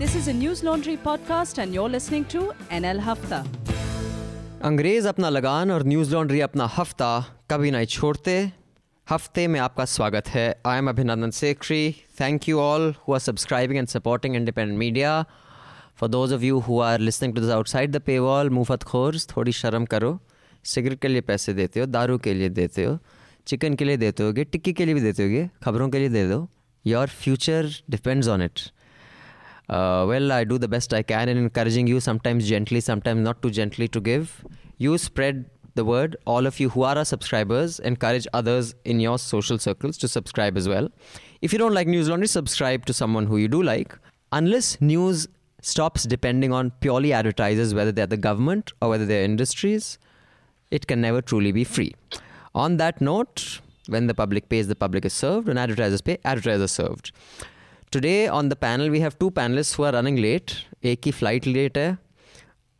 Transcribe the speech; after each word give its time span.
This 0.00 0.14
is 0.16 0.28
Newslaundry 0.66 0.96
podcast 0.96 1.58
and 1.60 1.74
you're 1.76 1.90
listening 1.94 2.22
to 2.34 2.42
NL 2.76 3.00
Hafta. 3.06 3.38
अंग्रेज़ 4.62 5.08
अपना 5.08 5.28
लगान 5.28 5.70
और 5.70 5.82
न्यूज़ 5.86 6.12
लॉन्ड्री 6.12 6.40
अपना 6.40 6.66
हफ़्ता 6.76 7.08
कभी 7.50 7.70
नहीं 7.70 7.86
छोड़ते। 7.86 8.52
हफ़्ते 9.10 9.46
में 9.46 9.60
आपका 9.60 9.84
स्वागत 9.84 10.28
है। 10.28 10.62
I 10.66 10.78
am 10.78 10.88
Abhinandan 10.88 11.30
Sekhri 11.30 11.96
thank 12.20 12.48
you 12.48 12.60
all 12.60 12.94
who 13.08 13.12
are 13.12 13.18
subscribing 13.18 13.78
and 13.78 13.88
supporting 13.88 14.36
independent 14.36 14.78
media 14.78 15.24
for 15.96 16.08
those 16.08 16.32
of 16.32 16.42
you 16.42 16.58
who 16.58 16.80
are 16.80 16.98
listening 17.00 17.34
to 17.34 17.40
this 17.40 17.50
outside 17.50 17.92
the 17.92 18.00
paywall 18.18 18.50
मुफत 18.50 18.82
खोर्स, 18.82 19.28
थोड़ी 19.36 19.52
शर्म 19.52 19.84
करो। 19.84 20.18
सिगरेट 20.64 21.00
के 21.00 21.08
लिए 21.08 21.20
पैसे 21.20 21.54
देते 21.54 21.80
हो, 21.80 21.86
दारू 21.86 22.18
के 22.18 22.34
लिए 22.34 22.48
देते 22.48 22.84
हो, 22.84 22.98
चिकन 23.46 23.74
के 23.74 23.84
लिए 23.84 23.96
देते 23.96 24.22
होगे, 24.22 24.44
टिक्की 24.44 24.72
के 24.72 24.84
लिए 24.84 24.94
भी 24.94 25.00
देते 25.00 25.22
होगे, 25.22 25.48
खबरों 25.64 25.88
के 25.88 25.98
लिए 25.98 26.08
दे 26.08 26.28
दो। 26.28 26.46
Your 26.86 27.06
future 27.06 27.72
depends 27.90 28.28
on 28.28 28.42
it 28.42 28.60
uh, 29.70 30.04
well, 30.06 30.32
I 30.32 30.42
do 30.42 30.58
the 30.58 30.66
best 30.66 30.92
I 30.92 31.02
can 31.02 31.28
in 31.28 31.38
encouraging 31.38 31.86
you, 31.86 32.00
sometimes 32.00 32.48
gently, 32.48 32.80
sometimes 32.80 33.20
not 33.20 33.40
too 33.40 33.50
gently, 33.50 33.86
to 33.88 34.00
give. 34.00 34.44
You 34.78 34.98
spread 34.98 35.48
the 35.76 35.84
word. 35.84 36.16
All 36.26 36.46
of 36.46 36.58
you 36.58 36.70
who 36.70 36.82
are 36.82 36.98
our 36.98 37.04
subscribers, 37.04 37.78
encourage 37.78 38.26
others 38.32 38.74
in 38.84 38.98
your 38.98 39.16
social 39.18 39.58
circles 39.58 39.96
to 39.98 40.08
subscribe 40.08 40.56
as 40.56 40.68
well. 40.68 40.88
If 41.40 41.52
you 41.52 41.58
don't 41.58 41.72
like 41.72 41.86
News 41.86 42.08
Laundry, 42.08 42.26
subscribe 42.26 42.84
to 42.86 42.92
someone 42.92 43.26
who 43.26 43.36
you 43.36 43.46
do 43.46 43.62
like. 43.62 43.96
Unless 44.32 44.80
news 44.80 45.28
stops 45.62 46.02
depending 46.02 46.52
on 46.52 46.72
purely 46.80 47.12
advertisers, 47.12 47.72
whether 47.72 47.92
they're 47.92 48.06
the 48.08 48.16
government 48.16 48.72
or 48.82 48.88
whether 48.88 49.06
they're 49.06 49.22
industries, 49.22 49.98
it 50.72 50.88
can 50.88 51.00
never 51.00 51.22
truly 51.22 51.52
be 51.52 51.62
free. 51.62 51.94
On 52.56 52.76
that 52.78 53.00
note, 53.00 53.60
when 53.86 54.08
the 54.08 54.14
public 54.14 54.48
pays, 54.48 54.66
the 54.66 54.74
public 54.74 55.04
is 55.04 55.12
served. 55.12 55.46
When 55.46 55.58
advertisers 55.58 56.00
pay, 56.00 56.18
advertisers 56.24 56.62
are 56.62 56.68
served. 56.82 57.12
Today 57.92 58.26
on 58.28 58.48
the 58.48 58.54
panel 58.60 58.90
we 58.90 59.00
have 59.00 59.12
two 59.20 59.30
panelists 59.38 59.78
who are 59.78 59.90
running 59.90 60.18
late 60.18 60.50
एक 60.84 61.00
की 61.02 61.10
flight 61.12 61.46
late 61.46 61.78
है 61.78 61.96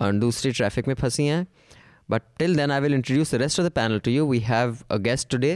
और 0.01 0.13
दूसरी 0.19 0.53
traffic 0.53 0.89
में 0.89 0.95
फंसी 0.95 1.27
हैं 1.27 1.47
but 2.11 2.23
till 2.39 2.57
then 2.57 2.71
I 2.71 2.81
will 2.81 2.95
introduce 2.95 3.35
the 3.35 3.39
rest 3.43 3.61
of 3.61 3.67
the 3.67 3.71
panel 3.73 3.99
to 3.99 4.11
you 4.11 4.27
we 4.27 4.39
have 4.45 4.77
a 4.91 4.97
guest 5.09 5.29
today 5.31 5.53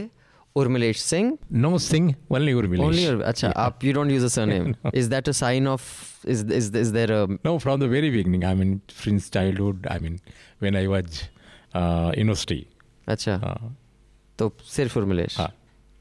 Urmilesh 0.55 0.99
Singh 1.01 1.37
no 1.53 1.77
Singh 1.85 2.13
only 2.31 2.53
Urmilesh 2.53 2.85
only 2.85 3.23
अच्छा 3.23 3.49
आप 3.57 3.83
you 3.85 3.93
don't 3.93 4.11
use 4.11 4.25
a 4.25 4.27
surname 4.35 4.73
is 4.93 5.09
that 5.09 5.29
a 5.29 5.31
sign 5.39 5.67
of 5.67 5.83
is 6.29 6.45
is 6.53 6.77
is 6.77 6.93
there 6.93 7.11
a 7.11 7.25
no 7.45 7.57
from 7.57 7.79
the 7.79 7.89
very 7.95 8.09
beginning 8.11 8.43
I 8.43 8.55
mean 8.55 8.79
since 9.01 9.31
childhood 9.33 9.87
I 9.91 9.99
mean 9.99 10.19
when 10.61 10.75
I 10.75 10.87
was 10.87 11.21
university 11.75 12.65
अच्छा 13.07 13.37
तो 14.39 14.51
सिर्फ़ 14.67 14.97
उर्मिलेश 14.99 15.37
हाँ 15.39 15.53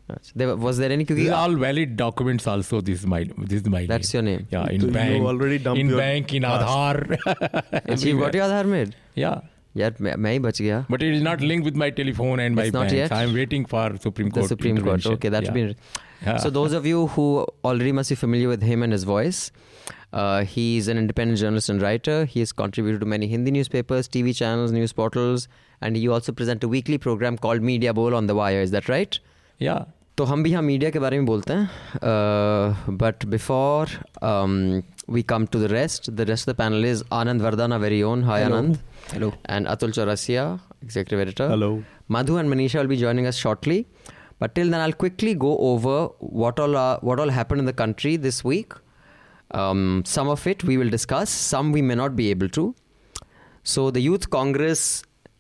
Was 0.09 0.77
there 0.79 0.93
any? 0.93 1.05
These 1.05 1.31
all 1.31 1.55
valid 1.55 1.97
documents. 1.97 2.47
Also, 2.47 2.81
this 2.81 3.07
my 3.07 3.25
this 3.39 3.65
my. 3.65 3.87
That's 3.87 4.13
your 4.13 4.23
name. 4.23 4.47
Yeah, 4.51 4.69
in 4.69 4.81
so 4.81 4.91
bank. 4.91 5.25
Already 5.25 5.59
dumped 5.59 5.81
in 5.81 5.89
your 5.89 5.99
bank 5.99 6.35
in 6.35 6.43
past. 6.43 6.67
Aadhaar. 6.67 7.99
so 7.99 8.07
you 8.07 8.19
got 8.19 8.35
your 8.35 8.45
Aadhaar 8.45 8.67
made. 8.77 8.95
Yeah. 9.15 9.41
यार 9.77 9.95
मैं 10.01 10.15
मैं 10.17 10.33
ही 10.33 10.39
बच 10.39 10.61
गया 10.63 10.85
but 10.91 11.03
it 11.03 11.15
is 11.15 11.23
my 11.23 11.41
link 11.41 11.65
with 11.65 11.77
my 11.77 11.91
telephone 11.91 12.41
and 12.41 12.57
my 12.57 12.71
bank 12.71 13.13
I 13.13 13.25
am 13.25 13.33
waiting 13.35 13.65
for 13.71 13.97
Supreme 14.03 14.29
Court 14.31 14.49
Supreme 14.49 14.77
Court 14.85 15.07
okay 15.07 15.31
that's 15.31 15.51
been 15.51 15.75
so 16.43 16.51
those 16.51 16.75
of 16.75 16.87
you 16.87 17.05
who 17.17 17.25
already 17.65 17.93
must 17.93 18.13
be 18.13 18.17
familiar 18.17 18.49
with 18.49 18.65
him 18.65 18.85
and 18.85 18.93
his 18.93 19.05
voice 19.05 19.51
he 20.51 20.65
is 20.81 20.89
an 20.93 20.99
independent 20.99 21.39
journalist 21.39 21.71
and 21.73 21.83
writer. 21.85 22.25
He 22.35 22.43
has 22.43 22.53
contributed 22.59 23.01
to 23.01 23.07
many 23.13 23.29
Hindi 23.31 23.53
newspapers, 23.55 24.09
TV 24.17 24.35
channels, 24.41 24.75
news 24.77 24.93
portals, 24.93 25.47
and 25.81 25.97
he 26.01 26.03
also 26.17 26.35
presents 26.41 26.67
a 26.69 26.71
weekly 26.75 26.99
program 27.07 27.39
called 27.47 27.67
Media 27.71 27.95
Bol 28.01 28.15
on 28.19 28.29
the 28.29 28.37
Wire. 28.41 28.61
Is 28.67 28.75
that 28.77 28.89
right? 28.89 29.19
Yeah. 29.59 29.85
तो 30.18 30.24
हम 30.26 30.44
भी 30.44 30.52
यहाँ 30.52 30.62
media 30.64 30.90
के 30.92 31.00
बारे 31.00 31.18
में 31.18 31.26
बोलते 31.26 31.54
हैं 31.54 32.98
but 33.02 33.26
before 33.34 33.90
we 35.14 35.22
come 35.34 35.46
to 35.52 35.60
the 35.60 35.72
rest 35.72 36.10
the 36.10 36.22
rest 36.30 36.50
of 36.50 36.56
the 36.56 36.58
panel 36.58 36.86
is 36.86 37.04
Anand 37.20 37.42
वरदाना 37.42 37.78
very 37.84 38.02
own 38.04 38.24
hi 38.24 38.44
Hello. 38.44 38.58
Anand 38.58 38.78
Hello. 39.12 39.32
and 39.56 39.68
Atul 39.74 39.94
Chaurasia, 39.98 40.42
executive 40.84 41.20
editor. 41.22 41.48
Hello. 41.50 41.70
Madhu 42.16 42.36
and 42.42 42.52
Manisha 42.54 42.80
will 42.82 42.90
be 42.92 42.98
joining 43.04 43.28
us 43.30 43.38
shortly. 43.46 43.78
But 44.44 44.54
till 44.58 44.70
then, 44.74 44.82
I'll 44.82 44.98
quickly 45.04 45.34
go 45.44 45.54
over 45.70 45.96
what 46.42 46.60
all 46.66 46.78
are, 46.82 47.00
what 47.02 47.20
all 47.20 47.32
happened 47.38 47.60
in 47.64 47.66
the 47.66 47.74
country 47.74 48.12
this 48.26 48.44
week. 48.44 48.76
Um, 49.62 50.04
some 50.06 50.30
of 50.34 50.46
it 50.48 50.64
we 50.64 50.78
will 50.78 50.92
discuss. 50.98 51.34
Some 51.48 51.72
we 51.78 51.82
may 51.82 51.96
not 52.02 52.16
be 52.20 52.30
able 52.36 52.50
to. 52.60 52.68
So 53.64 53.90
the 53.98 54.04
Youth 54.06 54.30
Congress 54.30 54.86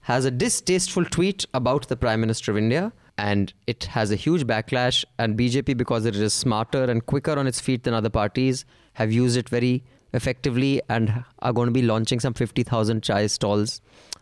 has 0.10 0.26
a 0.26 0.32
distasteful 0.32 1.06
tweet 1.18 1.46
about 1.54 1.88
the 1.94 1.96
Prime 1.96 2.20
Minister 2.22 2.52
of 2.52 2.58
India, 2.58 2.92
and 3.19 3.53
it 3.67 3.85
has 3.85 4.11
a 4.11 4.17
huge 4.17 4.45
backlash. 4.45 5.05
And 5.19 5.39
BJP, 5.39 5.77
because 5.77 6.05
it 6.05 6.17
is 6.17 6.33
smarter 6.33 6.85
and 6.85 7.05
quicker 7.05 7.39
on 7.39 7.47
its 7.47 7.61
feet 7.61 7.85
than 7.85 7.95
other 7.95 8.11
parties, 8.11 8.65
have 8.95 9.13
used 9.13 9.37
it 9.37 9.49
very 9.49 9.85
effectively 10.13 10.81
and 10.89 11.25
are 11.41 11.53
going 11.53 11.67
to 11.67 11.73
be 11.73 11.83
launching 11.83 12.21
some 12.21 12.35
50,000 12.35 13.03
chai 13.03 13.27
stalls 13.27 13.81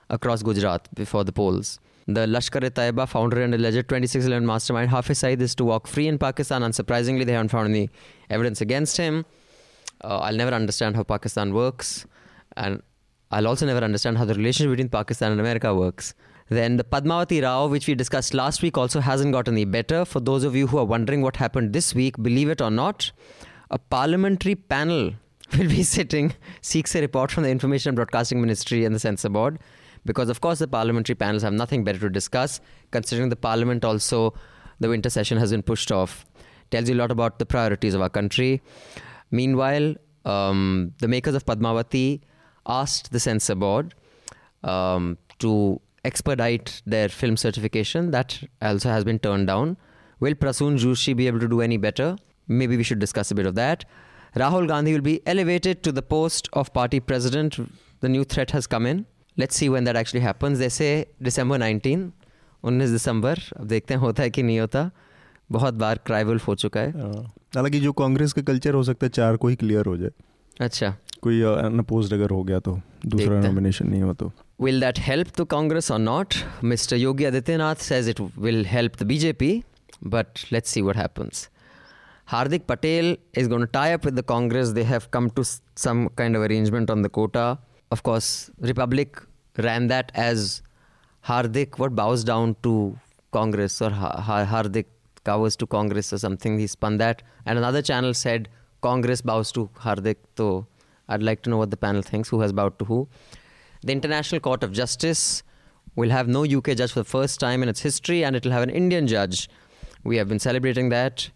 across 0.08 0.42
Gujarat 0.42 0.88
before 0.94 1.24
the 1.24 1.32
polls. 1.32 1.78
The 2.06 2.26
Lashkar-e-Taiba 2.26 3.08
founder 3.08 3.42
and 3.42 3.54
alleged 3.54 3.88
2611 3.88 4.44
mastermind 4.44 4.90
Hafiz 4.90 5.18
Saeed 5.18 5.40
is 5.40 5.54
to 5.54 5.64
walk 5.64 5.86
free 5.86 6.08
in 6.08 6.18
Pakistan. 6.18 6.62
Unsurprisingly, 6.62 7.24
they 7.24 7.32
haven't 7.32 7.50
found 7.50 7.68
any 7.68 7.90
evidence 8.28 8.60
against 8.60 8.96
him. 8.96 9.24
Uh, 10.02 10.18
I'll 10.18 10.34
never 10.34 10.52
understand 10.52 10.96
how 10.96 11.04
Pakistan 11.04 11.54
works, 11.54 12.06
and 12.56 12.82
I'll 13.30 13.46
also 13.46 13.66
never 13.66 13.84
understand 13.84 14.18
how 14.18 14.24
the 14.24 14.34
relationship 14.34 14.72
between 14.72 14.88
Pakistan 14.88 15.30
and 15.30 15.40
America 15.40 15.72
works. 15.72 16.14
Then 16.48 16.76
the 16.76 16.84
Padmavati 16.84 17.42
row, 17.42 17.66
which 17.66 17.86
we 17.86 17.94
discussed 17.94 18.34
last 18.34 18.62
week, 18.62 18.76
also 18.76 19.00
hasn't 19.00 19.32
got 19.32 19.48
any 19.48 19.64
better. 19.64 20.04
For 20.04 20.20
those 20.20 20.44
of 20.44 20.54
you 20.54 20.66
who 20.66 20.78
are 20.78 20.84
wondering 20.84 21.22
what 21.22 21.36
happened 21.36 21.72
this 21.72 21.94
week, 21.94 22.16
believe 22.22 22.48
it 22.48 22.60
or 22.60 22.70
not, 22.70 23.10
a 23.70 23.78
parliamentary 23.78 24.54
panel 24.54 25.14
will 25.58 25.68
be 25.68 25.82
sitting, 25.82 26.34
seeks 26.60 26.94
a 26.94 27.00
report 27.00 27.30
from 27.30 27.42
the 27.42 27.50
Information 27.50 27.90
and 27.90 27.96
Broadcasting 27.96 28.40
Ministry 28.40 28.84
and 28.84 28.94
the 28.94 29.00
Censor 29.00 29.28
Board. 29.28 29.58
Because, 30.04 30.28
of 30.28 30.40
course, 30.40 30.58
the 30.58 30.66
parliamentary 30.66 31.14
panels 31.14 31.42
have 31.42 31.52
nothing 31.52 31.84
better 31.84 31.98
to 32.00 32.10
discuss, 32.10 32.60
considering 32.90 33.28
the 33.28 33.36
parliament 33.36 33.84
also, 33.84 34.34
the 34.80 34.88
winter 34.88 35.08
session 35.08 35.38
has 35.38 35.52
been 35.52 35.62
pushed 35.62 35.92
off. 35.92 36.26
Tells 36.70 36.88
you 36.88 36.96
a 36.96 36.96
lot 36.96 37.12
about 37.12 37.38
the 37.38 37.46
priorities 37.46 37.94
of 37.94 38.00
our 38.00 38.08
country. 38.08 38.62
Meanwhile, 39.30 39.94
um, 40.24 40.92
the 41.00 41.08
makers 41.08 41.34
of 41.34 41.46
Padmavati 41.46 42.20
asked 42.66 43.12
the 43.12 43.20
censor 43.20 43.54
board 43.54 43.94
um, 44.64 45.18
to 45.38 45.80
expedite 46.04 46.82
their 46.86 47.08
film 47.08 47.36
certification. 47.36 48.10
That 48.10 48.42
also 48.60 48.88
has 48.90 49.04
been 49.04 49.18
turned 49.18 49.46
down. 49.46 49.76
Will 50.20 50.34
Prasoon 50.34 50.78
Joshi 50.78 51.16
be 51.16 51.26
able 51.26 51.40
to 51.40 51.48
do 51.48 51.60
any 51.60 51.76
better? 51.76 52.16
Maybe 52.48 52.76
we 52.76 52.82
should 52.82 52.98
discuss 52.98 53.30
a 53.30 53.34
bit 53.34 53.46
of 53.46 53.54
that. 53.56 53.84
Rahul 54.36 54.66
Gandhi 54.66 54.92
will 54.92 55.00
be 55.00 55.20
elevated 55.26 55.82
to 55.84 55.92
the 55.92 56.02
post 56.02 56.48
of 56.52 56.72
party 56.72 57.00
president. 57.00 57.58
The 58.00 58.08
new 58.08 58.24
threat 58.24 58.50
has 58.50 58.66
come 58.66 58.86
in. 58.86 59.06
Let's 59.36 59.56
see 59.56 59.68
when 59.68 59.84
that 59.84 59.96
actually 59.96 60.20
happens. 60.20 60.58
They 60.58 60.68
say 60.68 61.06
December 61.20 61.58
19, 61.58 62.12
19 62.64 62.90
दिसंबर 62.92 63.38
अब 63.58 63.66
देखते 63.66 63.94
हैं 63.94 64.00
होता 64.00 64.22
है 64.22 64.30
कि 64.30 64.42
नहीं 64.42 64.58
होता 64.60 64.90
बहुत 65.52 65.74
बार 65.74 65.98
क्राई 66.06 66.24
वुल्फ 66.24 66.46
हो 66.48 66.54
चुका 66.54 66.80
है 66.80 66.90
हाँ। 67.00 67.22
हालाँकि 67.54 67.80
जो 67.80 67.92
कांग्रेस 67.92 68.32
का 68.32 68.42
कल्चर 68.42 68.74
हो 68.74 68.82
सकता 68.84 69.06
है 69.06 69.10
चार 69.10 69.36
को 69.36 69.48
ही 69.48 69.56
क्लियर 69.56 69.86
हो 69.86 69.96
जाए 69.96 70.10
अच्छा 70.60 70.96
कोई 71.22 71.40
अनअपोज्ड 71.42 72.14
अगर 72.14 72.30
हो 72.30 72.42
गया 72.44 72.58
तो 72.60 72.80
दूसरा 73.06 73.40
नॉमिनेशन 73.40 73.88
नहीं 73.88 74.02
हो 74.02 74.14
तो 74.14 74.32
Will 74.62 74.78
that 74.78 74.98
help 74.98 75.32
the 75.32 75.44
Congress 75.44 75.90
or 75.90 75.98
not? 75.98 76.30
Mr. 76.60 76.96
Yogi 76.96 77.24
Adityanath 77.24 77.80
says 77.80 78.06
it 78.06 78.20
will 78.36 78.62
help 78.62 78.94
the 78.94 79.04
BJP, 79.04 79.64
but 80.02 80.44
let's 80.52 80.70
see 80.70 80.82
what 80.82 80.94
happens. 80.94 81.48
Hardik 82.28 82.68
Patel 82.68 83.16
is 83.34 83.48
going 83.48 83.62
to 83.62 83.66
tie 83.66 83.92
up 83.92 84.04
with 84.04 84.14
the 84.14 84.22
Congress. 84.22 84.70
They 84.70 84.84
have 84.84 85.10
come 85.10 85.30
to 85.30 85.44
some 85.74 86.10
kind 86.10 86.36
of 86.36 86.42
arrangement 86.42 86.90
on 86.90 87.02
the 87.02 87.08
quota. 87.08 87.58
Of 87.90 88.04
course, 88.04 88.52
Republic 88.60 89.20
ran 89.58 89.88
that 89.88 90.12
as 90.14 90.62
Hardik 91.26 91.80
what 91.80 91.96
bows 91.96 92.22
down 92.22 92.54
to 92.62 92.96
Congress 93.32 93.82
or 93.82 93.90
ha- 93.90 94.20
ha- 94.20 94.46
Hardik 94.46 94.86
covers 95.24 95.56
to 95.56 95.66
Congress 95.66 96.12
or 96.12 96.18
something. 96.18 96.56
He 96.56 96.68
spun 96.68 96.98
that, 96.98 97.24
and 97.46 97.58
another 97.58 97.82
channel 97.82 98.14
said 98.14 98.48
Congress 98.80 99.22
bows 99.22 99.50
to 99.52 99.68
Hardik. 99.80 100.18
So 100.36 100.66
I'd 101.08 101.24
like 101.24 101.42
to 101.42 101.50
know 101.50 101.56
what 101.56 101.72
the 101.72 101.76
panel 101.76 102.02
thinks. 102.02 102.28
Who 102.28 102.42
has 102.42 102.52
bowed 102.52 102.78
to 102.78 102.84
who? 102.84 103.08
The 103.84 103.92
International 103.92 104.40
Court 104.40 104.62
of 104.62 104.72
Justice 104.72 105.42
will 105.96 106.10
have 106.10 106.28
no 106.28 106.44
UK 106.44 106.76
judge 106.76 106.92
for 106.92 107.00
the 107.00 107.04
first 107.04 107.40
time 107.40 107.62
in 107.62 107.68
its 107.68 107.80
history, 107.80 108.24
and 108.24 108.36
it 108.36 108.44
will 108.44 108.52
have 108.52 108.62
an 108.62 108.70
Indian 108.70 109.06
judge. 109.06 109.48
We 110.04 110.16
have 110.16 110.28
been 110.28 110.38
celebrating 110.38 110.88
that. 110.90 111.30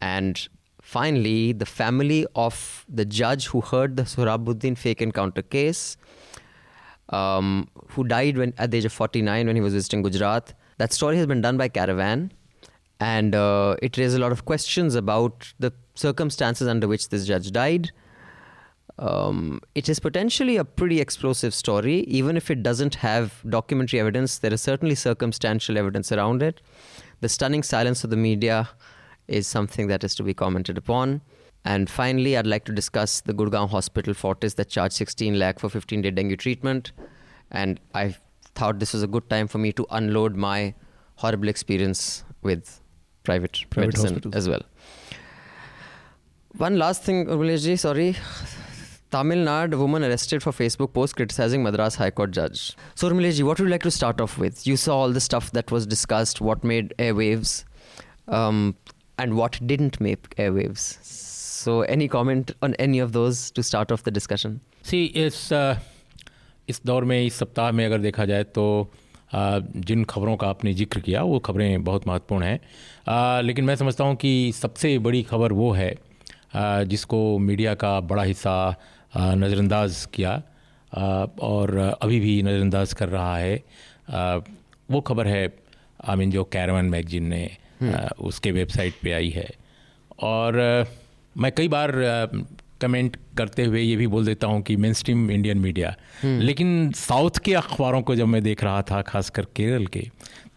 And 0.00 0.48
finally, 0.82 1.52
the 1.52 1.66
family 1.66 2.26
of 2.34 2.84
the 2.88 3.04
judge 3.04 3.46
who 3.46 3.62
heard 3.62 3.96
the 3.96 4.02
Sohrabuddin 4.02 4.76
fake 4.76 5.00
encounter 5.00 5.42
case, 5.42 5.96
um, 7.08 7.68
who 7.88 8.04
died 8.04 8.36
when, 8.36 8.52
at 8.58 8.70
the 8.70 8.78
age 8.78 8.84
of 8.84 8.92
49 8.92 9.46
when 9.46 9.56
he 9.56 9.62
was 9.62 9.72
visiting 9.72 10.02
Gujarat. 10.02 10.52
That 10.76 10.92
story 10.92 11.16
has 11.16 11.26
been 11.26 11.40
done 11.40 11.56
by 11.56 11.68
Caravan, 11.68 12.30
and 13.00 13.34
uh, 13.34 13.76
it 13.82 13.96
raises 13.96 14.14
a 14.14 14.18
lot 14.18 14.32
of 14.32 14.44
questions 14.44 14.94
about 14.94 15.52
the 15.58 15.72
circumstances 15.94 16.68
under 16.68 16.86
which 16.86 17.08
this 17.08 17.26
judge 17.26 17.50
died. 17.50 17.90
Um, 18.98 19.60
it 19.74 19.88
is 19.88 20.00
potentially 20.00 20.56
a 20.56 20.64
pretty 20.64 21.00
explosive 21.00 21.54
story, 21.54 22.00
even 22.00 22.36
if 22.36 22.50
it 22.50 22.62
doesn't 22.62 22.96
have 22.96 23.42
documentary 23.48 24.00
evidence. 24.00 24.38
There 24.38 24.52
is 24.52 24.60
certainly 24.62 24.94
circumstantial 24.96 25.78
evidence 25.78 26.10
around 26.10 26.42
it. 26.42 26.60
The 27.20 27.28
stunning 27.28 27.62
silence 27.62 28.02
of 28.04 28.10
the 28.10 28.16
media 28.16 28.68
is 29.28 29.46
something 29.46 29.86
that 29.88 30.02
is 30.02 30.14
to 30.16 30.22
be 30.22 30.34
commented 30.34 30.76
upon. 30.78 31.20
And 31.64 31.88
finally, 31.90 32.36
I'd 32.36 32.46
like 32.46 32.64
to 32.64 32.72
discuss 32.72 33.20
the 33.20 33.34
Gurgaon 33.34 33.68
Hospital 33.68 34.14
Fortis 34.14 34.54
that 34.54 34.68
charged 34.68 34.94
16 34.94 35.38
lakh 35.38 35.58
for 35.58 35.68
15 35.68 36.02
day 36.02 36.10
dengue 36.10 36.38
treatment. 36.38 36.92
And 37.50 37.78
I 37.94 38.16
thought 38.54 38.78
this 38.78 38.92
was 38.92 39.02
a 39.02 39.06
good 39.06 39.28
time 39.30 39.48
for 39.48 39.58
me 39.58 39.72
to 39.72 39.86
unload 39.90 40.34
my 40.34 40.74
horrible 41.16 41.48
experience 41.48 42.24
with 42.42 42.80
private, 43.24 43.64
Private 43.70 43.86
medicine 43.88 44.14
hospitals. 44.14 44.34
as 44.34 44.48
well. 44.48 44.62
One 46.56 46.78
last 46.78 47.02
thing, 47.02 47.26
Urmilesh 47.26 47.78
sorry. 47.78 48.16
Tamil 49.10 49.38
Nadu 49.38 49.78
woman 49.78 50.04
arrested 50.04 50.42
for 50.42 50.52
Facebook 50.52 50.92
post 50.92 51.16
criticizing 51.16 51.62
Madras 51.62 51.94
High 51.94 52.10
Court 52.10 52.30
judge. 52.30 52.76
So, 52.94 53.08
Urmilesh 53.08 53.42
what 53.42 53.58
would 53.58 53.66
you 53.66 53.70
like 53.70 53.82
to 53.84 53.90
start 53.90 54.20
off 54.20 54.36
with? 54.38 54.66
You 54.66 54.76
saw 54.76 54.98
all 54.98 55.10
the 55.12 55.20
stuff 55.20 55.50
that 55.52 55.70
was 55.70 55.86
discussed, 55.86 56.40
what 56.42 56.62
made 56.62 56.92
airwaves, 56.98 57.64
um, 58.28 58.74
and 59.18 59.36
what 59.36 59.58
didn't 59.66 59.98
make 60.00 60.34
airwaves. 60.36 60.98
So, 61.04 61.80
any 61.82 62.06
comment 62.08 62.52
on 62.60 62.74
any 62.74 62.98
of 62.98 63.12
those 63.12 63.50
to 63.52 63.62
start 63.62 63.90
off 63.92 64.02
the 64.04 64.10
discussion? 64.20 64.60
सी 64.90 65.04
इस 65.26 65.52
अ, 65.52 65.76
इस 66.68 66.80
दौर 66.86 67.04
में 67.04 67.16
इस 67.24 67.34
सप्ताह 67.38 67.70
में 67.72 67.84
अगर 67.86 67.98
देखा 68.00 68.24
जाए 68.32 68.44
तो 68.58 68.64
अ, 69.32 69.58
जिन 69.88 70.04
खबरों 70.10 70.36
का 70.36 70.48
आपने 70.48 70.72
ज़िक्र 70.74 71.00
किया 71.08 71.22
वो 71.30 71.38
खबरें 71.48 71.84
बहुत 71.84 72.06
महत्वपूर्ण 72.08 72.44
हैं 72.44 72.58
अ, 72.58 73.40
लेकिन 73.44 73.64
मैं 73.64 73.76
समझता 73.76 74.04
हूँ 74.04 74.14
कि 74.22 74.52
सबसे 74.60 74.98
बड़ी 75.08 75.22
खबर 75.32 75.52
वो 75.62 75.70
है 75.80 75.94
जिसको 76.92 77.18
मीडिया 77.38 77.74
का 77.82 77.98
बड़ा 78.12 78.22
हिस्सा 78.22 78.54
अ, 78.68 78.74
नज़रअंदाज 79.12 80.04
किया। 80.14 80.42
और 80.92 81.76
अभी 82.02 82.20
भी 82.20 82.42
नज़रअंदाज 82.42 82.92
कर 82.92 83.08
रहा 83.08 83.36
है। 83.36 83.56
वो 84.90 85.00
खबर 85.00 85.26
है 85.26 85.42
आई 86.04 86.16
मीन 86.16 86.30
जो 86.30 86.44
कैरवन 86.44 86.84
मैगजीन 86.84 87.26
ने 87.26 87.50
उसके 88.20 88.52
वेबसाइट 88.52 88.94
पे 89.02 89.12
आई 89.12 89.28
है। 89.30 89.48
और 90.22 90.86
मैं 91.36 91.52
कई 91.52 91.68
बार 91.68 91.92
कमेंट 92.80 93.16
करते 93.36 93.64
हुए 93.64 93.80
ये 93.80 93.96
भी 93.96 94.06
बोल 94.06 94.26
देता 94.26 94.46
हूँ 94.46 94.60
कि 94.62 94.76
मेन 94.76 94.92
स्ट्रीम 94.92 95.30
इंडियन 95.30 95.58
मीडिया 95.58 95.94
लेकिन 96.24 96.90
साउथ 96.92 97.38
के 97.44 97.54
अखबारों 97.54 98.02
को 98.02 98.14
जब 98.14 98.26
मैं 98.26 98.42
देख 98.42 98.64
रहा 98.64 98.82
था 98.82 99.00
खासकर 99.02 99.46
केरल 99.56 99.86
के 99.86 100.02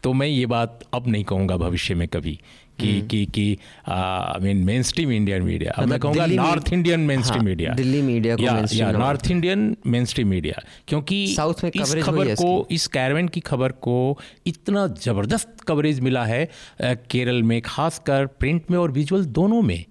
तो 0.03 0.13
मैं 0.13 0.27
ये 0.27 0.45
बात 0.45 0.83
अब 0.93 1.07
नहीं 1.07 1.23
कहूँगा 1.23 1.57
भविष्य 1.57 1.95
में 1.95 2.07
कभी। 2.07 2.39
कि 2.79 3.01
कि 3.01 3.25
कि 3.25 3.57
I 3.87 4.39
mean 4.41 4.57
mainstream 4.83 5.11
Indian 5.11 5.43
media 5.43 5.71
अब 5.71 5.87
मैं 5.87 5.99
कहूँगा 5.99 6.27
कहूँगा 6.27 6.43
नॉर्थ 6.43 6.73
इंडियन 6.73 6.99
मेन 6.99 7.21
स्ट्रीम 7.21 7.37
हाँ, 7.37 7.45
मीडिया 7.45 7.73
दिल्ली 7.73 8.01
मीडिया 8.01 8.35
को 8.35 8.43
या, 8.43 8.91
north 8.91 9.31
Indian 9.31 9.77
main 9.87 10.05
stream 10.05 10.27
media 10.27 10.61
क्योंकि 10.87 11.33
साउथ 11.37 11.53
में 11.63 11.71
इस 11.75 11.95
खबर 11.95 12.33
को 12.35 12.67
इस 12.71 12.87
कैरवन 12.87 13.27
की 13.27 13.39
खबर 13.39 13.71
को 13.71 14.19
इतना 14.47 14.87
ज़बरदस्त 14.87 15.55
कवरेज 15.67 15.99
मिला 15.99 16.25
है 16.25 16.49
केरल 16.81 17.43
में 17.43 17.61
खासकर 17.61 18.25
प्रिंट 18.25 18.71
में 18.71 18.77
और 18.77 18.91
विजुअल 18.91 19.25
दोनों 19.25 19.61
में। 19.61 19.85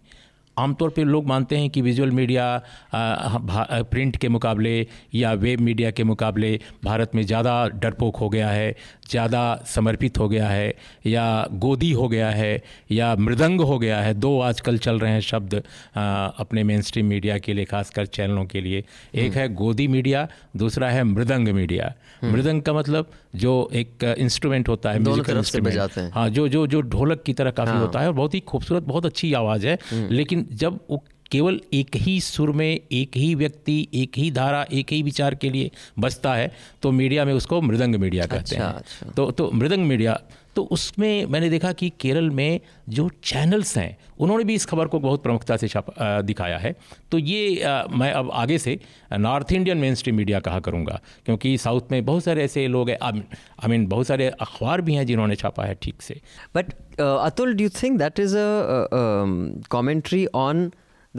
आमतौर 0.56 0.90
पर 0.90 1.04
लोग 1.04 1.26
मानते 1.26 1.56
हैं 1.56 1.68
कि 1.70 1.80
विजुअल 1.82 2.10
मीडिया 2.10 2.46
प्रिंट 2.94 4.16
के 4.16 4.28
मुकाबले 4.28 4.86
या 5.14 5.32
वेब 5.32 5.60
मीडिया 5.60 5.90
के 5.90 6.04
मुकाबले 6.04 6.58
भारत 6.84 7.14
में 7.14 7.22
ज़्यादा 7.22 7.52
डरपोक 7.68 8.16
हो 8.16 8.28
गया 8.28 8.48
है 8.50 8.74
ज़्यादा 9.10 9.42
समर्पित 9.66 10.18
हो 10.18 10.28
गया 10.28 10.48
है 10.48 10.74
या 11.06 11.24
गोदी 11.52 11.90
हो 11.92 12.08
गया 12.08 12.30
है 12.30 12.62
या 12.92 13.14
मृदंग 13.16 13.60
हो 13.60 13.78
गया 13.78 14.00
है। 14.00 14.12
दो 14.14 14.38
आजकल 14.40 14.78
चल 14.78 14.98
रहे 14.98 15.12
हैं 15.12 15.20
शब्द 15.20 15.54
अ, 15.54 15.62
अपने 15.94 16.64
मेन 16.64 16.80
स्ट्रीम 16.82 17.06
मीडिया 17.06 17.38
के 17.38 17.54
लिए 17.54 17.64
खासकर 17.64 18.06
चैनलों 18.06 18.44
के 18.44 18.60
लिए। 18.60 18.84
एक 19.14 19.36
है 19.36 19.48
गोदी 19.54 19.88
मीडिया 19.88 20.28
दूसरा 20.56 20.90
है 20.90 21.04
मृदंग 21.04 21.48
मीडिया 21.48 21.92
मृदंग 22.24 22.62
का 22.62 22.72
मतलब 22.72 23.10
जो 23.34 23.70
एक 23.72 24.14
इंस्ट्रूमेंट 24.18 24.68
होता 24.68 24.90
है 24.92 24.98
दोनों 24.98 25.16
इंस्ट्रूमेंट 25.16 25.44
तरफ़ 25.44 25.52
से 25.52 25.60
बजाते 25.60 26.00
हैं। 26.00 26.10
हाँ 26.12 26.30
जो 26.30 26.48
जो 26.48 26.66
जो 26.66 26.80
ढोलक 26.80 27.22
की 27.22 27.32
तरह 27.32 27.50
काफ़ी 27.50 27.72
हाँ। 27.72 27.80
होता 27.80 28.00
है 28.00 28.06
और 28.06 28.12
बहुत 28.12 28.34
ही 28.34 28.40
खूबसूरत 28.40 28.82
बहुत 28.82 29.06
अच्छी 29.06 29.32
आवाज़ 29.32 29.66
है 29.66 29.78
लेकिन 29.92 30.48
जब 30.52 30.80
वो 30.90 31.04
केवल 31.32 31.60
एक 31.74 31.96
ही 31.96 32.20
सुर 32.20 32.52
में 32.52 32.80
एक 32.92 33.16
ही 33.16 33.34
व्यक्ति 33.34 33.88
एक 33.94 34.12
ही 34.16 34.30
धारा 34.30 34.66
एक 34.72 34.92
ही 34.92 35.02
विचार 35.02 35.34
के 35.34 35.50
लिए 35.50 35.70
बजता 35.98 36.34
है 36.34 36.52
तो 36.82 36.90
मीडिया 36.90 37.24
में 37.24 37.32
उसको 37.32 37.60
मृदंग 37.60 37.94
मीडिया 37.94 38.26
कहते 38.26 38.56
अच्छा, 38.56 38.66
हैं। 38.66 38.74
अच्छा। 38.74 39.10
तो 39.10 39.30
तो 39.30 39.50
मृदंग 39.50 39.86
मीडिया 39.86 40.20
तो 40.56 40.62
उसमें 40.62 41.26
मैंने 41.26 41.50
देखा 41.50 41.72
कि 41.72 41.92
केरल 42.00 42.30
में 42.30 42.60
जो 42.88 43.10
चैनल्स 43.24 43.78
हैं 43.78 43.96
उन्होंने 44.20 44.44
भी 44.44 44.54
इस 44.54 44.66
खबर 44.66 44.86
को 44.86 44.98
बहुत 45.00 45.22
प्रमुखता 45.22 45.56
से 45.56 45.68
छाप 45.68 45.86
दिखाया 46.00 46.58
है। 46.58 46.74
तो 47.10 47.18
ये 47.18 47.56
अ, 47.56 47.86
मैं 47.90 48.12
अब 48.12 48.30
आगे 48.30 48.58
से 48.58 48.80
north 49.12 49.52
Indian 49.52 49.78
main 49.78 49.94
stream 49.94 50.16
media 50.16 50.40
कहा 50.40 50.60
करूँगा 50.60 51.00
क्योंकि 51.24 51.58
साउथ 51.58 51.80
में 51.90 52.04
बहुत 52.04 52.24
सारे 52.24 52.44
ऐसे 52.44 52.66
लोग 52.68 52.90
हैं 52.90 52.98
आई 53.02 53.68
मीन 53.68 53.86
बहुत 53.86 54.06
सारे 54.06 54.28
अखबार 54.28 54.80
भी 54.80 54.94
हैं 54.94 55.06
जिन्होंने 55.06 55.36
छापा 55.36 55.64
है 55.64 55.74
ठीक 55.82 56.02
से। 56.02 56.20
But 56.56 56.72
Atul 57.00 57.28
Atul, 57.30 57.56
do 57.56 57.64
you 57.64 57.70
think 57.70 57.98
that 57.98 58.18
is 58.18 58.34
a, 58.34 58.46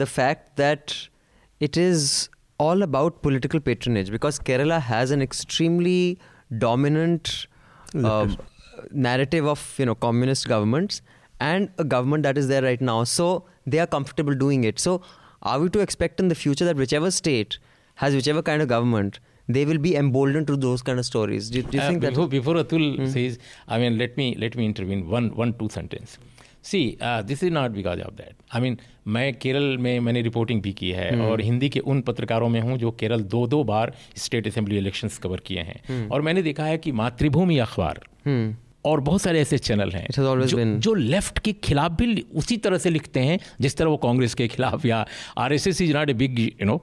um, 0.00 0.06
commentary 0.06 0.48
on 0.48 0.56
the 0.56 0.56
fact 0.56 0.56
that 0.56 1.08
it 1.60 1.76
is 1.76 2.28
all 2.58 2.82
about 2.82 3.22
political 3.22 3.60
patronage? 3.60 4.10
Because 4.10 4.38
Kerala 4.38 4.80
has 4.80 5.10
an 5.10 5.20
extremely 5.22 6.18
dominant 6.58 7.46
uh, 7.94 8.28
narrative 8.90 9.46
of 9.46 9.74
you 9.78 9.86
know 9.86 9.94
communist 9.94 10.48
governments 10.48 11.02
and 11.40 11.70
a 11.78 11.84
government 11.84 12.22
that 12.22 12.38
is 12.38 12.48
there 12.48 12.62
right 12.62 12.80
now. 12.80 13.04
So 13.04 13.44
they 13.66 13.78
are 13.78 13.86
comfortable 13.86 14.34
doing 14.34 14.64
it. 14.64 14.78
So 14.78 15.02
are 15.42 15.58
we 15.60 15.68
to 15.70 15.80
expect 15.80 16.20
in 16.20 16.28
the 16.28 16.34
future 16.34 16.64
that 16.64 16.76
whichever 16.76 17.10
state 17.10 17.58
has 17.96 18.14
whichever 18.14 18.42
kind 18.42 18.62
of 18.62 18.68
government, 18.68 19.20
they 19.48 19.64
will 19.64 19.78
be 19.78 19.96
emboldened 19.96 20.46
to 20.46 20.56
those 20.56 20.82
kind 20.82 20.98
of 20.98 21.04
stories? 21.04 21.50
Do, 21.50 21.62
do 21.62 21.76
you 21.76 21.82
Uh, 21.82 21.88
think 21.88 22.00
that? 22.02 22.10
before, 22.10 22.28
before 22.28 22.54
Atul 22.54 23.10
says, 23.12 23.38
I 23.68 23.78
mean, 23.78 23.98
let 23.98 24.16
me 24.16 24.36
let 24.38 24.56
me 24.56 24.64
intervene 24.64 25.08
one 25.08 25.34
one 25.36 25.52
two 25.58 25.68
sentence. 25.68 26.18
See, 26.64 26.84
this 27.02 27.44
is 27.44 27.52
not 27.52 27.70
because 27.70 28.00
of 28.00 28.14
that 28.14 28.34
I 28.54 28.60
mean 28.60 28.78
मैं 29.06 29.34
केरल 29.34 29.78
में 29.78 30.00
मैंने 30.00 30.22
reporting 30.22 30.62
भी 30.62 30.72
की 30.72 30.90
है 30.90 31.10
और 31.20 31.40
हिंदी 31.40 31.68
के 31.68 31.80
उन 31.80 32.00
पत्रकारों 32.00 32.48
में 32.48 32.60
हूँ 32.60 32.78
जो 32.78 32.90
केरल 32.90 33.22
दो 33.22 33.46
दो 33.46 33.64
बार 33.64 33.92
स्टेट 34.16 34.46
असेंबली 34.46 34.78
इलेक्शंस 34.78 35.18
कवर 35.18 35.40
किए 35.46 35.60
हैं। 35.60 36.08
और 36.08 36.22
मैंने 36.22 36.42
देखा 36.42 36.64
है 36.64 36.78
कि 36.78 36.92
मातृभूमि 36.92 37.58
अखबार 37.58 38.00
Hmm. 38.28 38.71
और 38.84 39.00
बहुत 39.00 39.22
सारे 39.22 39.40
ऐसे 39.40 39.58
चैनल 39.58 39.90
हैं 39.90 40.06
जो, 40.46 40.56
been- 40.56 40.78
जो 40.78 40.94
लेफ़्ट 40.94 41.38
के 41.38 41.52
खिलाफ 41.64 41.92
भी 41.92 42.24
उसी 42.34 42.56
तरह 42.56 42.78
से 42.78 42.90
लिखते 42.90 43.20
हैं 43.20 43.38
जिस 43.60 43.76
तरह 43.76 43.88
वो 43.88 43.96
कांग्रेस 43.96 44.34
के 44.34 44.48
खिलाफ 44.48 44.86
या 44.86 45.04
RSS 45.38 45.80
is 45.80 45.92
not 45.96 46.10
a 46.10 46.14
big 46.22 46.38
you 46.40 46.66
know. 46.66 46.76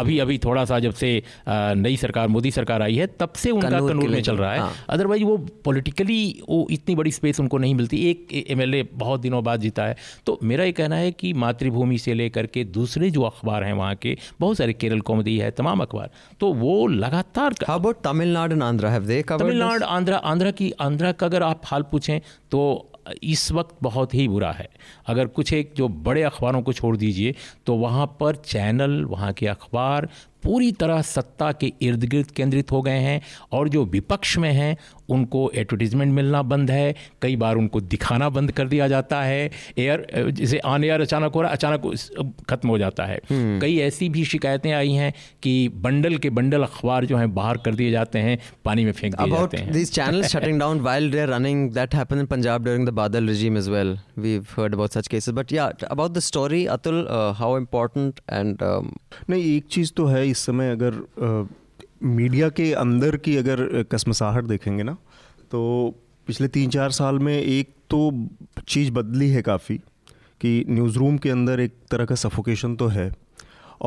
अभी 0.00 0.18
अभी 0.18 0.38
थोड़ा 0.38 0.64
सा 0.64 0.78
जब 0.78 0.92
से 0.94 1.10
नई 1.48 1.96
सरकार 1.96 2.28
मोदी 2.28 2.50
सरकार 2.50 2.82
आई 2.82 2.94
है 2.96 3.06
तब 3.20 3.32
से 3.36 3.50
उनका 3.50 3.68
कन्नूर 3.88 4.08
में 4.08 4.22
चल 4.22 4.36
रहा 4.36 4.52
है 4.52 4.58
हाँ। 4.60 4.72
अदरवाइज़ 4.88 5.24
वो 5.24 5.36
पॉलिटिकली 5.64 6.20
वो 6.48 6.66
इतनी 6.70 6.94
बड़ी 6.94 7.12
स्पेस 7.12 7.40
उनको 7.40 7.58
नहीं 7.58 7.74
मिलती 7.74 7.98
एक 8.10 8.46
एमएलए 8.50 8.82
बहुत 8.94 9.20
दिनों 9.20 9.42
बाद 9.44 9.60
जीता 9.60 9.84
है 9.86 9.96
तो 10.26 10.38
मेरा 10.42 10.64
ये 10.64 10.72
कहना 10.72 10.96
है 10.96 11.10
कि 11.12 11.32
मातृभूमि 11.44 11.98
से 11.98 12.14
लेकर 12.14 12.46
के 12.46 12.64
दूसरे 12.78 13.10
जो 13.10 13.22
अखबार 13.22 13.64
हैं 13.64 13.72
वहाँ 13.72 13.94
के 13.94 14.16
बहुत 14.40 14.56
सारे 14.56 14.72
केरल 14.72 15.00
कौमदी 15.10 15.36
है 15.38 15.50
तमाम 15.50 15.80
अखबार 15.80 16.10
तो 16.40 16.52
वो 16.54 16.86
लगातार 16.86 17.54
this? 19.42 19.46
तमिलनाडु 19.50 19.84
आंध्रा 19.84 20.16
आंध्रा 20.16 20.43
की, 20.50 20.70
आंध्रा 20.70 21.12
का 21.12 21.26
अगर 21.26 21.42
आप 21.42 21.62
हाल 21.64 21.82
पूछें 21.82 22.20
तो 22.50 22.90
इस 23.22 23.50
वक्त 23.52 23.76
बहुत 23.82 24.14
ही 24.14 24.26
बुरा 24.28 24.50
है। 24.52 24.68
अगर 25.06 25.26
कुछ 25.26 25.52
एक 25.52 25.72
जो 25.76 25.88
बड़े 25.88 26.22
अखबारों 26.22 26.62
को 26.62 26.72
छोड़ 26.72 26.96
दीजिए 26.96 27.34
तो 27.66 27.74
वहाँ 27.74 28.06
पर 28.20 28.36
चैनल, 28.36 29.04
वहाँ 29.04 29.32
के 29.32 29.46
अखबार 29.46 30.08
पूरी 30.44 30.72
तरह 30.72 31.02
सत्ता 31.02 31.52
के 31.52 31.72
इर्द 31.82 32.04
गिर्द 32.04 32.30
केंद्रित 32.30 32.72
हो 32.72 32.82
गए 32.82 32.98
हैं 32.98 33.20
और 33.52 33.68
जो 33.68 33.84
विपक्ष 33.84 34.36
में 34.38 34.52
हैं 34.52 34.76
उनको 35.10 35.50
एडवर्टीजमेंट 35.54 36.12
मिलना 36.12 36.42
बंद 36.42 36.70
है 36.70 36.94
कई 37.22 37.36
बार 37.36 37.56
उनको 37.56 37.80
दिखाना 37.80 38.28
बंद 38.28 38.52
कर 38.52 38.68
दिया 38.68 38.88
जाता 38.88 39.22
है 39.22 39.50
एयर 39.78 40.30
जिसे 40.30 40.58
आन 40.58 40.84
एयर 40.84 41.00
अचानक 41.00 41.32
हो 41.34 41.42
रहा 41.42 41.52
अचानक 41.52 41.82
ख़त्म 42.50 42.68
हो 42.68 42.78
जाता 42.78 43.04
है। 43.04 43.20
कई 43.30 43.78
ऐसी 43.78 44.08
भी 44.08 44.24
शिकायतें 44.24 44.72
आई 44.72 44.92
हैं 44.92 45.12
कि 45.42 45.68
बंडल 45.68 46.16
के 46.16 46.30
बंडल 46.30 46.62
अखबार 46.62 47.04
जो 47.04 47.16
हैं 47.16 47.34
बाहर 47.34 47.56
कर 47.56 47.74
दिए 47.74 47.90
जाते 47.90 48.18
हैं 48.18 48.38
पानी 48.64 48.84
में 48.84 48.92
फेंक 48.92 49.14
दिए 49.14 49.30
जाते 49.30 49.56
हैं। 49.56 49.72
Punjab 52.26 52.64
during 52.64 52.86
the 52.86 52.90
Badal 52.90 53.28
regime 53.28 53.58
is 53.58 53.70
well 53.70 53.98
we 54.18 54.36
heard 54.36 54.74
about 54.74 54.90
such 54.90 55.08
cases 55.08 55.34
but 55.34 55.52
yeah 55.52 55.72
about 55.90 56.12
the 56.12 56.18
story 56.18 56.64
Atul 56.66 57.06
how 57.36 57.56
important 57.58 58.20
and 58.32 58.58
नहीं 59.30 59.56
एक 59.56 59.64
चीज़ 59.70 59.92
तो 59.96 60.06
है 60.06 60.33
इस 60.34 60.44
समय 60.46 60.70
अगर 60.72 61.02
मीडिया 62.18 62.48
के 62.58 62.72
अंदर 62.84 63.16
की 63.26 63.36
अगर 63.36 63.66
कसमसाहट 63.92 64.44
देखेंगे 64.44 64.82
ना 64.82 64.96
तो 65.50 65.60
पिछले 66.26 66.48
तीन 66.56 66.70
चार 66.70 66.90
साल 66.98 67.18
में 67.26 67.36
एक 67.36 67.72
तो 67.90 67.98
चीज़ 68.68 68.90
बदली 68.92 69.28
है 69.30 69.42
काफ़ी 69.48 69.76
कि 70.40 70.52
न्यूज़ 70.68 70.98
रूम 70.98 71.18
के 71.24 71.30
अंदर 71.30 71.60
एक 71.60 71.74
तरह 71.90 72.04
का 72.04 72.14
सफोकेशन 72.22 72.74
तो 72.76 72.86
है 72.96 73.10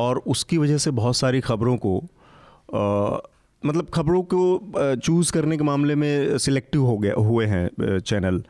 और 0.04 0.18
उसकी 0.34 0.58
वजह 0.58 0.78
से 0.84 0.90
बहुत 1.00 1.16
सारी 1.16 1.40
खबरों 1.40 1.76
को 1.86 1.98
अ, 1.98 2.82
मतलब 3.62 3.88
खबरों 3.94 4.22
को 4.34 4.42
चूज़ 5.04 5.32
करने 5.32 5.56
के 5.56 5.64
मामले 5.64 5.94
में 6.02 6.38
सिलेक्टिव 6.38 6.82
हो 6.86 6.96
गया 6.98 7.14
हुए 7.28 7.46
हैं 7.46 7.98
चैनल 8.00 8.42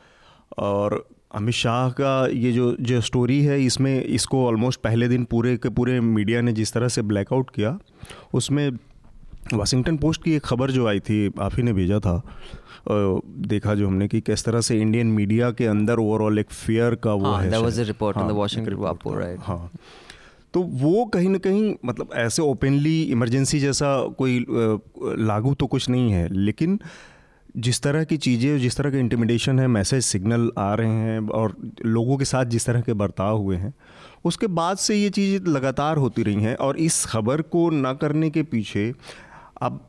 और 0.66 1.04
अमित 1.34 1.54
शाह 1.54 1.90
का 1.90 2.26
ये 2.26 2.52
जो 2.52 2.76
जो 2.80 3.00
स्टोरी 3.00 3.42
है 3.42 3.64
इसमें 3.64 4.04
इसको 4.04 4.46
ऑलमोस्ट 4.46 4.80
पहले 4.80 5.08
दिन 5.08 5.24
पूरे 5.24 5.56
के 5.56 5.68
पूरे 5.68 6.00
मीडिया 6.00 6.40
ने 6.40 6.52
जिस 6.52 6.72
तरह 6.72 6.88
से 6.88 7.02
ब्लैकआउट 7.02 7.50
किया 7.50 7.78
उसमें 8.34 8.70
वाशिंगटन 9.54 9.96
पोस्ट 9.96 10.22
की 10.22 10.32
एक 10.32 10.42
खबर 10.42 10.70
जो 10.70 10.86
आई 10.86 11.00
थी 11.00 11.32
आप 11.40 11.52
ही 11.54 11.62
ने 11.62 11.72
भेजा 11.72 11.98
था 11.98 12.22
देखा 13.38 13.74
जो 13.74 13.86
हमने 13.86 14.08
कि 14.08 14.20
किस 14.20 14.44
तरह 14.44 14.60
से 14.60 14.80
इंडियन 14.80 15.06
मीडिया 15.06 15.50
के 15.50 15.66
अंदर 15.66 15.98
ओवरऑल 15.98 16.38
एक 16.38 16.50
फियर 16.50 16.94
का 16.94 17.12
वो 17.12 17.24
हाँ, 17.24 17.42
है 17.42 17.50
report 17.50 18.16
Vapo, 18.16 19.16
था। 19.16 19.20
right. 19.20 19.40
हाँ 19.40 19.70
तो 20.54 20.60
वो 20.62 21.04
कहीं 21.04 21.28
ना 21.28 21.38
कहीं 21.38 21.74
मतलब 21.84 22.10
ऐसे 22.14 22.42
ओपनली 22.42 23.02
इमरजेंसी 23.02 23.60
जैसा 23.60 24.08
कोई 24.08 24.46
लागू 25.18 25.54
तो 25.54 25.66
कुछ 25.66 25.88
नहीं 25.88 26.12
है 26.12 26.34
लेकिन 26.34 26.80
जिस 27.58 27.80
तरह 27.82 28.04
की 28.04 28.16
चीज़ें 28.16 28.58
जिस 28.58 28.76
तरह 28.76 28.90
के 28.90 28.98
इंटिमिडेशन 28.98 29.58
है 29.60 29.66
मैसेज 29.66 30.02
सिग्नल 30.04 30.50
आ 30.58 30.72
रहे 30.74 30.88
हैं 30.88 31.28
और 31.30 31.56
लोगों 31.84 32.16
के 32.16 32.24
साथ 32.24 32.44
जिस 32.46 32.66
तरह 32.66 32.80
के 32.80 32.92
बर्ताव 32.94 33.38
हुए 33.38 33.56
हैं, 33.56 33.72
उसके 34.24 34.46
बाद 34.48 34.76
से 34.78 34.96
ये 34.96 35.10
चीज़ 35.10 35.48
लगातार 35.48 35.96
होती 35.96 36.22
रही 36.22 36.42
हैं 36.42 36.54
और 36.56 36.76
इस 36.78 37.04
खबर 37.06 37.42
को 37.44 37.68
ना 37.70 37.92
करने 37.94 38.30
के 38.30 38.42
पीछे 38.42 38.92
अब 39.62 39.80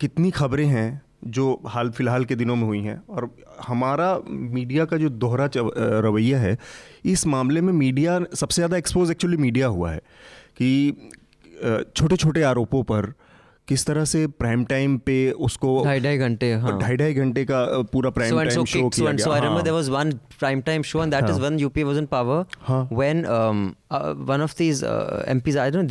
कितनी 0.00 0.30
खबरें 0.30 0.66
हैं 0.66 1.00
जो 1.28 1.60
हाल 1.66 1.90
फ़िलहाल 1.90 2.24
के 2.24 2.34
दिनों 2.34 2.56
में 2.56 2.64
हुई 2.64 2.80
हैं 2.80 3.00
और 3.10 3.28
हमारा 3.66 4.18
मीडिया 4.28 4.84
का 4.84 4.96
जो 4.96 5.08
दोहरा 5.08 5.48
रवैया 5.56 6.38
है, 6.40 6.56
इस 7.04 7.26
मामले 7.26 7.60
में 7.60 7.72
मीडिया 7.72 8.18
सबसे 8.34 8.54
ज़्यादा 8.54 8.76
एक्सपोज 8.76 9.10
एक्चुअली 9.10 9.36
मीडिया 9.36 9.66
हुआ 9.68 9.90
है 9.90 9.98
कि 10.56 11.10
छोटे 11.96 12.16
छोटे 12.16 12.42
आरोपों 12.42 12.82
पर 12.82 13.12
किस 13.70 13.84
तरह 13.86 14.04
से 14.04 14.26
प्राइम 14.26 14.64
टाइम 14.64 14.96
पे 14.98 15.16
उसको 15.40 15.82
ढाई 15.84 16.00
ढाई 16.00 16.18
घंटे 16.18 16.52
हाँ। 16.52 16.78
ढाई 16.78 16.96
ढाई 16.96 17.14
घंटे 17.14 17.44
का 17.44 17.60
पूरा 17.92 18.10
प्राइम 18.10 18.38
टाइम 18.38 18.64
शो 18.64 18.88
किया 18.88 19.12
गया 19.12 19.24
so 19.24 19.30
one 19.90 20.10
prime 20.40 20.62
and 21.02 21.12
that 21.12 21.30
is 21.30 21.40
UP 21.58 21.82
was 21.82 21.98
in 21.98 22.06
power 22.06 22.88
when 22.92 23.24
of 24.42 24.54
these 24.58 24.84
I 25.56 25.70
don't 25.70 25.88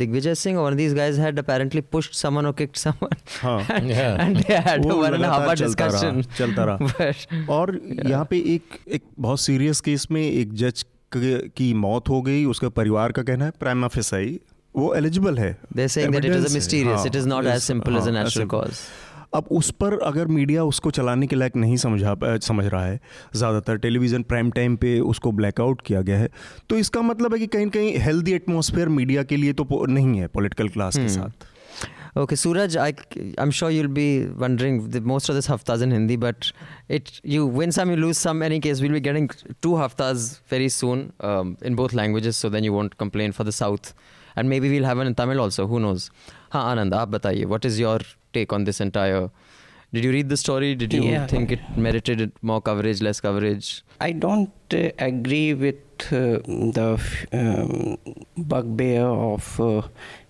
और 7.50 7.80
किक्ड 8.04 8.24
पे 8.24 8.38
एक 8.54 8.78
एक 8.88 9.02
बहुत 9.18 9.40
सीरियस 9.40 9.80
केस 9.80 10.06
में 10.10 10.22
एक 10.22 10.54
जज 10.54 10.84
की 11.16 11.74
मौत 11.74 12.08
हो 12.08 12.22
गई 12.22 12.44
उसके 12.44 12.68
परिवार 12.68 13.12
का 13.12 13.22
कहना 13.22 13.44
है 13.44 13.50
प्राइम 13.60 13.84
ऑफ़िस 13.84 14.14
आई 14.14 14.38
वो 14.74 14.94
एलिजिबल 14.94 15.38
है. 15.38 15.56
हाँ. 16.86 16.96
हाँ, 17.44 18.70
अब 19.34 19.46
उस 19.52 19.70
पर 19.80 19.98
अगर 20.02 20.26
मीडिया 20.26 20.64
उसको 20.64 20.90
चलाने 20.90 21.26
के 21.26 21.36
लायक 21.36 21.56
नहीं 21.56 21.76
समझा 21.76 22.14
समझ 22.46 22.64
रहा 22.66 22.84
है 22.84 23.00
ज़्यादातर 23.36 23.76
टेलीविज़न 23.78 24.22
प्राइम 24.22 24.50
टाइम 24.50 24.76
पे 24.76 24.98
उसको 25.12 25.32
ब्लैकआउट 25.32 25.82
किया 25.86 26.00
गया 26.02 26.18
है 26.18 26.28
तो 26.70 26.78
इसका 26.78 27.02
मतलब 27.02 27.34
है 27.34 27.38
कि 27.38 27.46
कहीं 27.46 27.68
कहीं 27.76 27.96
हेल्दी 27.98 28.32
एटमोसफेयर 28.32 28.88
मीडिया 28.88 29.22
के 29.22 29.36
लिए 29.36 29.52
तो 29.52 29.84
नहीं 29.86 30.18
है 30.20 30.26
पॉलिटिकल 30.34 30.68
क्लास 30.68 30.96
के 30.98 31.08
साथ। 31.08 32.18
Okay 32.18 32.36
Suraj 32.36 32.76
I 32.76 32.92
I 33.16 33.34
am 33.40 33.50
sure 33.50 33.72
you 33.72 33.82
will 33.82 33.92
be 33.94 34.24
wondering 34.38 34.80
the 34.92 35.02
most 35.06 35.30
of 35.30 35.36
this 35.36 35.50
Haftas 35.50 35.82
in 35.82 35.92
Hindi 35.92 36.16
but 36.16 36.52
it 36.90 37.10
you 37.26 37.48
win 37.58 37.70
some 37.70 37.90
you 37.90 37.96
lose 37.96 38.14
some 38.16 38.42
any 38.42 38.58
case 38.60 38.80
will 38.80 38.92
be 38.92 39.00
getting 39.00 39.28
to 39.62 39.74
Haftas 39.76 40.30
very 40.52 40.68
soon 40.70 41.10
in 41.66 41.76
both 41.76 41.94
languages 41.94 42.36
so 42.36 42.50
then 42.50 42.64
you 42.64 42.72
won't 42.72 42.94
complain 43.00 43.32
for 43.32 43.46
the 43.46 43.50
south 43.50 43.94
and 44.40 44.48
maybe 44.54 44.72
we'll 44.72 44.88
have 44.90 45.02
one 45.04 45.12
in 45.12 45.16
Tamil 45.20 45.40
also. 45.46 45.66
Who 45.74 45.80
knows? 45.86 46.10
Ha, 46.56 46.64
Anand, 46.72 46.98
aap 47.02 47.14
bataiye. 47.16 47.46
What 47.54 47.64
is 47.70 47.78
your 47.84 48.00
take 48.38 48.52
on 48.58 48.64
this 48.70 48.80
entire? 48.86 49.22
Did 49.92 50.04
you 50.06 50.12
read 50.16 50.28
the 50.32 50.36
story? 50.36 50.74
Did 50.80 50.92
you 50.96 51.02
yeah. 51.04 51.26
think 51.26 51.52
it 51.54 51.62
merited 51.76 52.32
more 52.50 52.60
coverage, 52.68 53.00
less 53.06 53.20
coverage? 53.20 53.70
I 54.00 54.12
don't 54.12 54.52
uh, 54.72 54.90
agree 54.98 55.54
with 55.62 55.80
uh, 56.18 56.38
the 56.76 56.90
um, 57.32 57.98
bugbear 58.52 59.06
of 59.06 59.60
uh, 59.60 59.82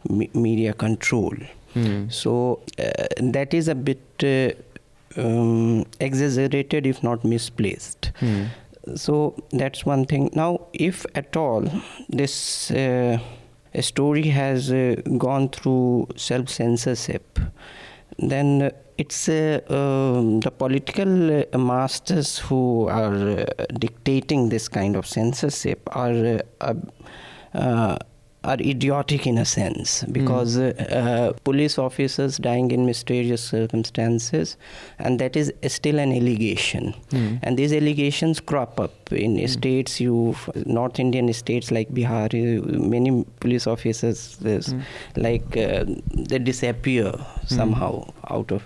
me- 0.08 0.30
media 0.32 0.72
control. 0.72 1.34
Mm. 1.74 2.10
So 2.20 2.62
uh, 2.78 3.08
that 3.36 3.54
is 3.60 3.68
a 3.68 3.74
bit 3.74 4.00
uh, 4.24 5.20
um, 5.20 5.84
exaggerated, 6.08 6.86
if 6.86 7.02
not 7.02 7.22
misplaced. 7.34 8.10
Mm. 8.20 8.48
So 8.96 9.18
that's 9.52 9.84
one 9.84 10.06
thing. 10.06 10.30
Now, 10.32 10.50
if 10.72 11.04
at 11.14 11.36
all 11.36 11.70
this 12.08 12.70
uh, 12.70 13.18
uh, 13.74 13.80
story 13.80 14.28
has 14.28 14.70
uh, 14.70 14.96
gone 15.18 15.48
through 15.48 16.08
self 16.16 16.48
censorship, 16.48 17.38
then 18.18 18.70
it's 18.98 19.28
uh, 19.28 19.60
um, 19.68 20.40
the 20.40 20.50
political 20.50 21.40
uh, 21.40 21.58
masters 21.58 22.38
who 22.38 22.86
are 22.88 23.14
uh, 23.14 23.44
dictating 23.78 24.50
this 24.50 24.68
kind 24.68 24.94
of 24.94 25.06
censorship 25.06 25.88
are 25.92 26.40
uh, 26.60 26.74
uh, 27.54 27.96
are 28.42 28.56
idiotic 28.60 29.26
in 29.26 29.36
a 29.36 29.44
sense 29.44 30.02
because 30.04 30.56
uh, 30.56 30.72
uh, 30.90 31.38
police 31.44 31.78
officers 31.78 32.38
dying 32.38 32.70
in 32.70 32.86
mysterious 32.86 33.42
circumstances 33.42 34.56
and 34.98 35.18
that 35.18 35.36
is 35.36 35.52
still 35.68 35.98
an 35.98 36.12
allegation. 36.12 36.94
And 37.42 37.58
these 37.58 37.72
allegations 37.72 38.40
crop 38.40 38.80
up 38.80 39.12
in 39.12 39.46
states 39.48 40.00
you 40.00 40.36
north 40.66 40.98
indian 40.98 41.32
states 41.32 41.70
like 41.70 41.88
bihar 41.90 42.32
many 42.94 43.24
police 43.40 43.66
officers 43.66 44.36
there's 44.40 44.74
like 45.16 45.56
uh, 45.56 45.84
they 46.14 46.38
disappear 46.38 47.12
somehow 47.46 48.06
out 48.30 48.50
of 48.52 48.62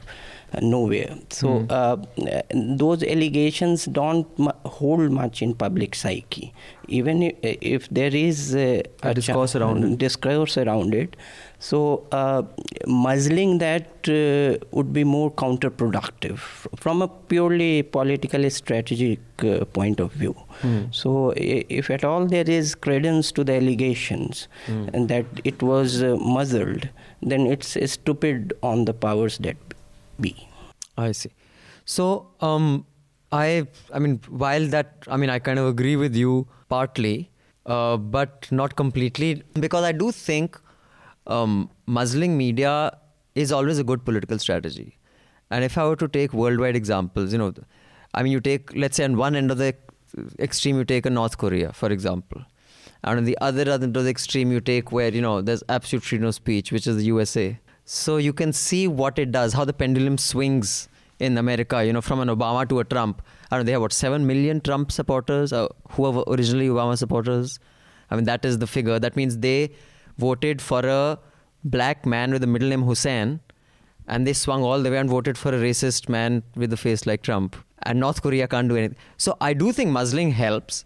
nowhere. 0.62 1.16
So 1.30 1.66
uh, 1.70 1.96
uh, 2.26 2.42
those 2.54 3.02
allegations 3.02 3.84
don't 3.86 4.26
hold 4.64 5.10
much 5.10 5.42
in 5.42 5.54
public 5.54 5.94
psyche. 5.94 6.52
Even 6.88 7.22
if, 7.22 7.34
if 7.42 7.88
there 7.88 8.14
is 8.14 8.54
uh, 8.54 8.82
A 9.02 9.14
discourse 9.14 9.56
around 9.56 9.84
it. 9.84 9.98
discourse 9.98 10.58
around 10.58 10.94
it, 10.94 11.16
so 11.58 12.06
uh, 12.12 12.42
muzzling 12.86 13.56
that 13.58 13.86
uh, 14.06 14.62
would 14.70 14.92
be 14.92 15.02
more 15.02 15.30
counterproductive 15.30 16.38
from 16.76 17.00
a 17.00 17.08
purely 17.08 17.82
political 17.82 18.48
strategic 18.50 19.20
uh, 19.42 19.64
point 19.64 19.98
of 19.98 20.12
view. 20.12 20.34
So 20.90 21.32
if 21.36 21.90
at 21.90 22.04
all 22.04 22.26
there 22.26 22.48
is 22.48 22.74
credence 22.74 23.32
to 23.32 23.44
the 23.44 23.54
allegations 23.54 24.48
and 24.92 25.08
that 25.08 25.26
it 25.44 25.62
was 25.62 26.02
uh, 26.02 26.16
muzzled, 26.16 26.88
then 27.22 27.46
it's 27.46 27.76
stupid 27.90 28.52
on 28.62 28.84
the 28.84 28.92
powers 28.92 29.38
that 29.38 29.56
be. 29.68 29.73
I 30.96 31.12
see. 31.12 31.30
So, 31.84 32.30
um, 32.40 32.86
I, 33.32 33.66
I 33.92 33.98
mean, 33.98 34.20
while 34.28 34.66
that, 34.68 35.04
I 35.08 35.16
mean, 35.16 35.30
I 35.30 35.38
kind 35.38 35.58
of 35.58 35.66
agree 35.66 35.96
with 35.96 36.14
you 36.14 36.46
partly, 36.68 37.30
uh, 37.66 37.96
but 37.96 38.46
not 38.50 38.76
completely, 38.76 39.42
because 39.54 39.84
I 39.84 39.92
do 39.92 40.12
think 40.12 40.58
um, 41.26 41.70
muzzling 41.86 42.36
media 42.36 42.96
is 43.34 43.50
always 43.50 43.78
a 43.78 43.84
good 43.84 44.04
political 44.04 44.38
strategy. 44.38 44.98
And 45.50 45.64
if 45.64 45.76
I 45.76 45.86
were 45.86 45.96
to 45.96 46.08
take 46.08 46.32
worldwide 46.32 46.76
examples, 46.76 47.32
you 47.32 47.38
know, 47.38 47.52
I 48.14 48.22
mean, 48.22 48.32
you 48.32 48.40
take, 48.40 48.74
let's 48.74 48.96
say, 48.96 49.04
on 49.04 49.16
one 49.16 49.34
end 49.34 49.50
of 49.50 49.58
the 49.58 49.74
extreme, 50.38 50.76
you 50.76 50.84
take 50.84 51.06
a 51.06 51.10
North 51.10 51.38
Korea, 51.38 51.72
for 51.72 51.90
example. 51.90 52.42
And 53.02 53.18
on 53.18 53.24
the 53.24 53.36
other 53.40 53.70
end 53.70 53.96
of 53.96 54.04
the 54.04 54.10
extreme, 54.10 54.52
you 54.52 54.60
take 54.60 54.92
where, 54.92 55.12
you 55.12 55.20
know, 55.20 55.42
there's 55.42 55.62
absolute 55.68 56.02
freedom 56.04 56.28
of 56.28 56.34
speech, 56.34 56.72
which 56.72 56.86
is 56.86 56.96
the 56.96 57.04
USA. 57.04 57.58
So 57.84 58.16
you 58.16 58.32
can 58.32 58.52
see 58.52 58.88
what 58.88 59.18
it 59.18 59.30
does, 59.30 59.52
how 59.52 59.64
the 59.64 59.72
pendulum 59.72 60.16
swings 60.18 60.88
in 61.18 61.38
America, 61.38 61.84
you 61.84 61.92
know, 61.92 62.00
from 62.00 62.20
an 62.20 62.28
Obama 62.28 62.68
to 62.68 62.80
a 62.80 62.84
Trump. 62.84 63.22
I 63.50 63.56
don't 63.56 63.60
know, 63.60 63.64
they 63.64 63.72
have 63.72 63.82
what, 63.82 63.92
7 63.92 64.26
million 64.26 64.60
Trump 64.60 64.90
supporters, 64.90 65.52
uh, 65.52 65.68
who 65.90 66.10
were 66.10 66.24
originally 66.28 66.68
Obama 66.68 66.96
supporters. 66.96 67.58
I 68.10 68.16
mean, 68.16 68.24
that 68.24 68.44
is 68.44 68.58
the 68.58 68.66
figure. 68.66 68.98
That 68.98 69.16
means 69.16 69.38
they 69.38 69.72
voted 70.18 70.62
for 70.62 70.80
a 70.80 71.18
black 71.64 72.06
man 72.06 72.32
with 72.32 72.40
the 72.40 72.46
middle 72.46 72.68
name 72.68 72.82
Hussein, 72.82 73.40
and 74.06 74.26
they 74.26 74.32
swung 74.32 74.62
all 74.62 74.82
the 74.82 74.90
way 74.90 74.98
and 74.98 75.08
voted 75.08 75.38
for 75.38 75.50
a 75.50 75.58
racist 75.58 76.08
man 76.08 76.42
with 76.56 76.72
a 76.72 76.76
face 76.76 77.06
like 77.06 77.22
Trump. 77.22 77.56
And 77.82 78.00
North 78.00 78.22
Korea 78.22 78.48
can't 78.48 78.68
do 78.68 78.76
anything. 78.76 78.96
So 79.18 79.36
I 79.40 79.52
do 79.52 79.72
think 79.72 79.90
muzzling 79.90 80.30
helps. 80.32 80.84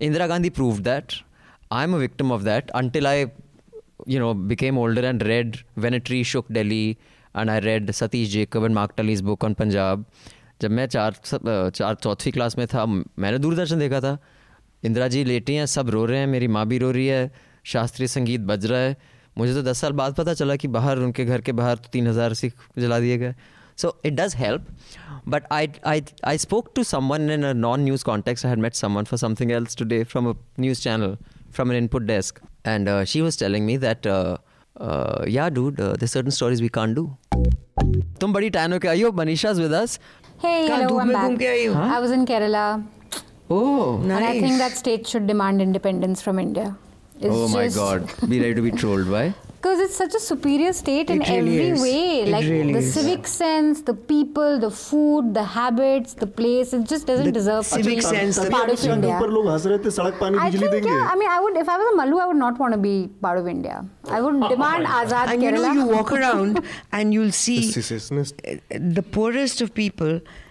Indira 0.00 0.28
Gandhi 0.28 0.50
proved 0.50 0.84
that. 0.84 1.16
I'm 1.70 1.94
a 1.94 1.98
victim 1.98 2.30
of 2.30 2.44
that 2.44 2.70
until 2.74 3.06
I, 3.06 3.32
you 4.04 4.18
know, 4.18 4.34
became 4.34 4.78
older 4.78 5.04
and 5.06 5.22
read 5.22 5.58
When 5.74 5.94
a 5.94 6.00
Tree 6.00 6.22
Shook 6.22 6.48
Delhi 6.48 6.98
and 7.34 7.50
I 7.50 7.58
read 7.60 7.86
Satish 7.88 8.28
Jacob 8.28 8.64
and 8.64 8.74
Mark 8.74 8.96
Tully's 8.96 9.22
book 9.22 9.44
on 9.44 9.54
Punjab. 9.54 10.04
जब 10.60 10.70
मैं 10.70 10.86
चार 10.86 11.14
चार 11.24 11.94
चौथी 11.94 12.30
class 12.32 12.56
में 12.58 12.66
था 12.66 12.84
मैंने 12.86 13.38
दूरदर्शन 13.38 13.78
देखा 13.78 14.00
था। 14.00 14.16
इंदिरा 14.84 15.08
जी 15.08 15.24
लेटी 15.24 15.54
हैं 15.54 15.66
सब 15.66 15.90
रो 15.90 16.04
रहे 16.06 16.18
हैं 16.18 16.26
मेरी 16.26 16.48
माँ 16.48 16.66
भी 16.66 16.78
रो 16.78 16.90
रही 16.90 17.06
है 17.06 17.30
शास्त्रीय 17.72 18.08
संगीत 18.08 18.40
बज 18.40 18.66
रहा 18.66 18.80
है। 18.80 18.96
मुझे 19.38 19.54
तो 19.54 19.62
दस 19.62 19.80
साल 19.80 19.92
बाद 20.00 20.14
पता 20.14 20.34
चला 20.34 20.56
कि 20.56 20.68
बाहर 20.68 20.98
उनके 20.98 21.24
घर 21.24 21.40
के 21.40 21.52
बाहर 21.52 21.76
तो 21.76 21.88
तीन 21.92 22.06
हज़ार 22.08 22.34
सिख 22.34 22.54
जला 22.78 22.98
दिए 23.00 23.18
गए। 23.18 23.34
So 23.76 23.96
it 24.04 24.14
does 24.20 24.34
help 24.36 24.66
but 25.28 25.52
I 25.52 25.68
I 25.86 26.02
I 26.24 26.38
spoke 26.38 26.72
to 26.76 26.82
someone 26.84 27.30
in 27.30 27.44
a 27.44 27.52
non 27.52 27.80
news 27.84 28.04
context 28.04 28.46
I 28.46 28.50
had 28.50 28.60
met 28.62 28.74
someone 28.74 29.04
for 29.04 29.18
something 29.18 29.52
else 29.52 29.76
today 29.76 30.02
from 30.04 30.30
a 30.30 30.34
news 30.60 30.82
channel 30.82 31.16
from 31.56 31.70
an 31.72 31.76
input 31.76 32.04
desk. 32.08 32.38
and 32.73 32.89
uh, 32.95 33.03
she 33.13 33.21
was 33.27 33.37
telling 33.43 33.65
me 33.71 33.77
that 33.85 34.07
uh, 34.15 34.37
uh, 34.87 35.23
yeah 35.35 35.49
dude 35.59 35.79
uh, 35.81 35.93
there's 36.01 36.11
certain 36.19 36.35
stories 36.39 36.61
we 36.67 36.69
can't 36.79 36.95
do 37.01 37.05
तुम 38.21 38.33
बड़ी 38.33 38.49
tan 38.57 38.73
होके 38.73 38.87
आई 38.87 39.01
हो 39.01 39.11
मनीषा's 39.21 39.59
with 39.65 39.73
us 39.83 39.97
Hey, 40.43 40.67
कहाँ 40.67 40.77
hello, 40.77 40.89
धूप 40.89 40.99
I'm 41.01 41.07
में 41.07 41.15
back. 41.15 41.23
घूम 41.27 41.35
के 41.37 41.47
आई 41.47 41.65
हो 41.65 41.73
I 41.95 41.99
was 42.05 42.11
in 42.17 42.25
Kerala, 42.31 42.63
oh 43.49 43.97
nice 44.11 44.17
and 44.19 44.25
I 44.27 44.39
think 44.45 44.57
that 44.63 44.77
state 44.83 45.07
should 45.13 45.27
demand 45.31 45.61
independence 45.65 46.23
from 46.27 46.39
India. 46.43 46.67
It's 47.19 47.35
oh 47.39 47.47
my 47.55 47.65
just- 47.65 47.77
god 47.77 48.29
be 48.33 48.39
ready 48.43 48.55
to 48.59 48.63
be 48.67 48.71
trolled 48.83 49.11
by 49.15 49.23
because 49.65 49.79
it's 49.81 49.95
such 49.95 50.15
a 50.15 50.19
superior 50.19 50.73
state 50.73 51.09
in 51.13 51.21
It 51.21 51.27
really 51.29 51.37
every 51.39 51.69
is. 51.73 51.81
way. 51.81 52.21
It 52.21 52.29
like 52.29 52.45
really 52.45 52.73
the 52.73 52.79
is. 52.79 52.93
civic 52.95 53.27
sense, 53.31 53.81
the 53.89 53.93
people, 54.11 54.57
the 54.63 54.71
food, 54.71 55.33
the 55.35 55.43
habits, 55.55 56.15
the 56.21 56.25
place. 56.39 56.73
It 56.77 56.87
just 56.93 57.05
doesn't 57.11 57.25
The 57.25 57.31
deserve 57.31 57.67
to 57.67 57.75
civic 57.75 57.97
be 58.01 58.01
sense, 58.07 58.39
the 58.45 58.49
part 58.55 58.71
of 58.75 58.79
छत 58.79 58.87
के 58.87 58.93
India. 58.95 59.11
ऊपर 59.17 59.29
लोग 59.35 59.47
हंस 59.49 59.65
रहे 59.71 59.77
थे 59.85 59.91
सड़क 59.99 60.17
पानी 60.21 60.37
I 60.37 60.49
बिजली 60.49 60.67
think, 60.67 60.71
देंगे 60.71 60.89
yeah. 60.95 61.07
I 61.13 61.15
mean, 61.21 61.29
I 61.35 61.39
would 61.45 61.57
if 61.63 61.69
I 61.69 61.77
was 61.83 61.93
a 61.93 61.97
Mallu, 62.01 62.21
I 62.25 62.27
would 62.31 62.41
not 62.43 62.59
want 62.65 62.73
to 62.73 62.81
be 62.89 62.95
part 63.27 63.37
of 63.43 63.47
India. 63.55 63.77
I 64.09 64.21
would 64.27 64.39
demand 64.55 64.85
Azad 64.99 65.33
And 65.35 65.43
you 65.47 65.51
Kerala. 65.51 65.73
know, 65.75 65.81
you 65.81 65.85
walk 65.97 66.11
around 66.19 66.63
and 66.91 67.13
you'll 67.19 67.35
see 67.43 67.59
Secessionist. 67.71 68.41
uh, 68.53 68.55
the 69.01 69.03
poorest 69.19 69.61
of 69.67 69.73
people, 69.75 70.15
th- 70.15 70.23
uh, 70.23 70.44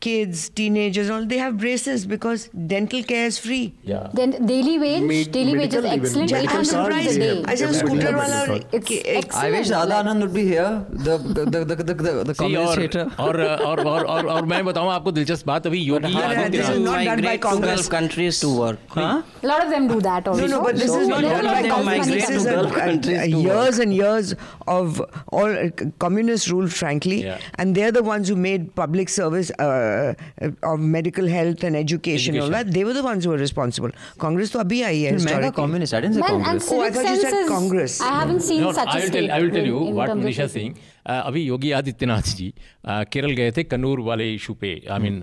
kids, 0.00 0.48
teenagers, 0.48 1.10
all 1.10 1.24
they 1.26 1.38
have 1.38 1.58
braces 1.58 2.06
because 2.06 2.48
dental 2.66 3.02
care 3.02 3.26
is 3.26 3.38
free. 3.38 3.74
Yeah. 3.84 4.08
Then 4.14 4.30
daily 4.46 4.78
wage, 4.78 5.02
Med- 5.02 5.30
daily 5.32 5.56
wage 5.58 5.74
is 5.74 5.82
medical 5.82 5.86
even. 5.86 6.00
excellent. 6.06 6.32
Medical 6.32 6.58
and 6.58 6.68
card 6.70 6.92
rupees 6.92 7.06
is 7.10 7.16
a 7.16 7.20
here. 7.20 7.34
day. 7.34 7.44
I 7.46 7.54
said, 7.54 7.68
Everybody 7.68 8.00
scooter 8.00 8.18
has 8.18 8.30
wala, 8.30 8.48
medical 8.48 8.78
It's 8.78 8.88
ke- 8.88 9.36
I 9.36 9.50
wish 9.50 9.58
excellent. 9.60 9.70
Radha 9.70 9.88
like- 9.88 10.06
Anand 10.06 10.20
would 10.22 10.34
be 10.34 10.44
here, 10.46 10.86
the 10.90 11.18
the 11.18 11.44
the 11.44 11.64
the, 11.64 11.74
the, 11.76 11.94
the, 11.94 12.24
the 12.30 12.34
See, 12.34 12.42
communist 12.42 12.72
और, 12.72 12.80
hater. 12.80 13.04
और 13.18 13.40
और 13.68 13.80
और 13.86 14.04
और 14.14 14.26
और 14.36 14.46
मैं 14.54 14.64
बताऊं 14.64 14.90
आपको 14.92 15.12
दिलचस्प 15.20 15.46
बात 15.46 15.66
अभी 15.66 15.78
योगी 15.84 16.12
how 16.14 16.20
Half 16.30 16.46
of 16.46 16.52
this 16.52 16.60
is 16.60 16.74
them 16.74 16.84
not 16.84 17.04
done 17.04 17.20
by 17.20 17.22
migrate 17.22 17.42
to 17.42 17.48
Congress. 17.48 17.76
Gulf 17.76 17.90
countries 17.98 18.40
to 18.40 18.48
work. 18.58 18.78
Huh? 18.88 19.22
A 19.42 19.46
lot 19.52 19.64
of 19.64 19.70
them 19.70 19.88
do 19.88 20.00
that 20.08 20.26
also. 20.28 20.46
No, 20.46 20.56
no, 20.56 20.62
but 20.64 20.76
this 20.76 20.90
So 20.94 21.00
is 21.00 21.08
not 21.08 21.20
there 21.22 21.42
done 21.42 21.46
are 21.46 21.54
by 21.54 21.60
a 21.60 21.68
lot 21.68 21.70
of 21.70 21.84
Congress. 21.84 22.06
money 22.06 22.20
This 22.20 22.28
there. 22.28 22.36
is 22.36 22.44
to 22.44 22.50
a, 22.50 22.62
Gulf 22.62 22.74
countries 22.80 23.18
a- 23.18 23.30
to 23.30 23.44
years 23.48 23.78
and 23.78 23.94
years 24.00 24.34
of 24.66 25.00
all 25.28 25.56
uh, 25.64 25.68
communist 25.98 26.50
rule, 26.50 26.68
frankly, 26.68 27.22
Yeah. 27.24 27.38
and 27.58 27.74
they're 27.74 27.92
the 27.92 28.02
ones 28.02 28.28
who 28.28 28.36
made 28.36 28.74
public 28.74 29.08
service 29.17 29.51
uh, 29.65 29.67
uh, 29.67 30.49
of 30.71 30.79
medical 30.95 31.27
health 31.33 31.63
and 31.69 31.79
education, 31.81 32.35
and 32.35 32.43
all 32.45 32.55
that. 32.55 32.71
They 32.77 32.83
were 32.89 32.95
the 32.97 33.03
ones 33.07 33.27
who 33.27 33.33
were 33.35 33.41
responsible. 33.43 33.93
Congress 34.25 34.53
to 34.55 34.61
abhi 34.63 34.79
aayi 34.89 35.03
hai 35.03 35.11
Mega 35.11 35.19
historically. 35.19 35.51
communist. 35.61 35.97
I 35.99 36.01
didn't 36.05 36.19
say 36.19 36.25
Man, 36.25 36.43
Congress. 36.47 36.71
Oh, 36.77 36.81
I 36.87 36.89
thought 36.97 37.09
you 37.11 37.21
said 37.23 37.37
is- 37.43 37.49
Congress. 37.53 37.99
I 38.09 38.11
haven't 38.19 38.45
seen 38.49 38.61
No, 38.65 38.71
such 38.79 38.93
I 38.95 38.97
a 38.97 39.01
will 39.01 39.07
state. 39.13 39.27
tell, 39.27 39.35
I 39.37 39.41
will 39.45 39.53
tell 39.57 39.69
you 39.73 39.81
in 39.87 39.95
what 40.01 40.13
Manisha 40.15 40.47
civic. 40.49 40.55
Singh 40.57 40.75
uh, 40.75 41.21
अभी 41.31 41.41
Yogi 41.45 41.71
Adityanath 41.79 42.33
ji 42.41 42.47
uh, 42.57 43.03
Kerala 43.15 43.31
गए 43.41 43.51
थे 43.57 43.63
कन्नूर 43.73 43.99
वाले 44.09 44.33
issue 44.35 44.53
पे 44.61 44.71
I 44.91 44.99
mean 45.07 45.21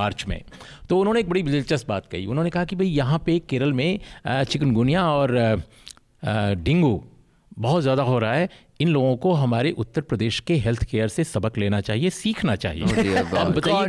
मार्च 0.00 0.24
में 0.28 0.40
तो 0.88 0.98
उन्होंने 1.00 1.20
एक 1.20 1.28
बड़ी 1.28 1.42
दिलचस्प 1.42 1.88
बात 1.88 2.06
कही 2.12 2.26
उन्होंने 2.34 2.50
कहा 2.56 2.64
कि 2.72 2.76
भाई 2.76 2.86
यहाँ 2.86 3.18
पे 3.26 3.38
केरल 3.50 3.72
में 3.80 3.88
uh, 3.98 4.42
चिकनगुनिया 4.52 5.04
और 5.10 5.36
uh, 5.46 5.56
uh, 5.56 6.54
डेंगू 6.68 6.94
बहुत 7.66 7.82
ज़्यादा 7.82 8.02
हो 8.02 8.18
रहा 8.18 8.32
है 8.34 8.48
इन 8.80 8.88
लोगों 8.88 9.16
को 9.16 9.32
हमारे 9.32 9.70
उत्तर 9.70 10.00
प्रदेश 10.00 10.40
के 10.40 10.54
हेल्थ 10.54 10.84
केयर 10.84 11.08
से 11.08 11.24
सबक 11.24 11.58
लेना 11.58 11.80
चाहिए 11.80 12.10
सीखना 12.10 12.56
चाहिए। 12.56 12.84
बताइए 13.52 13.88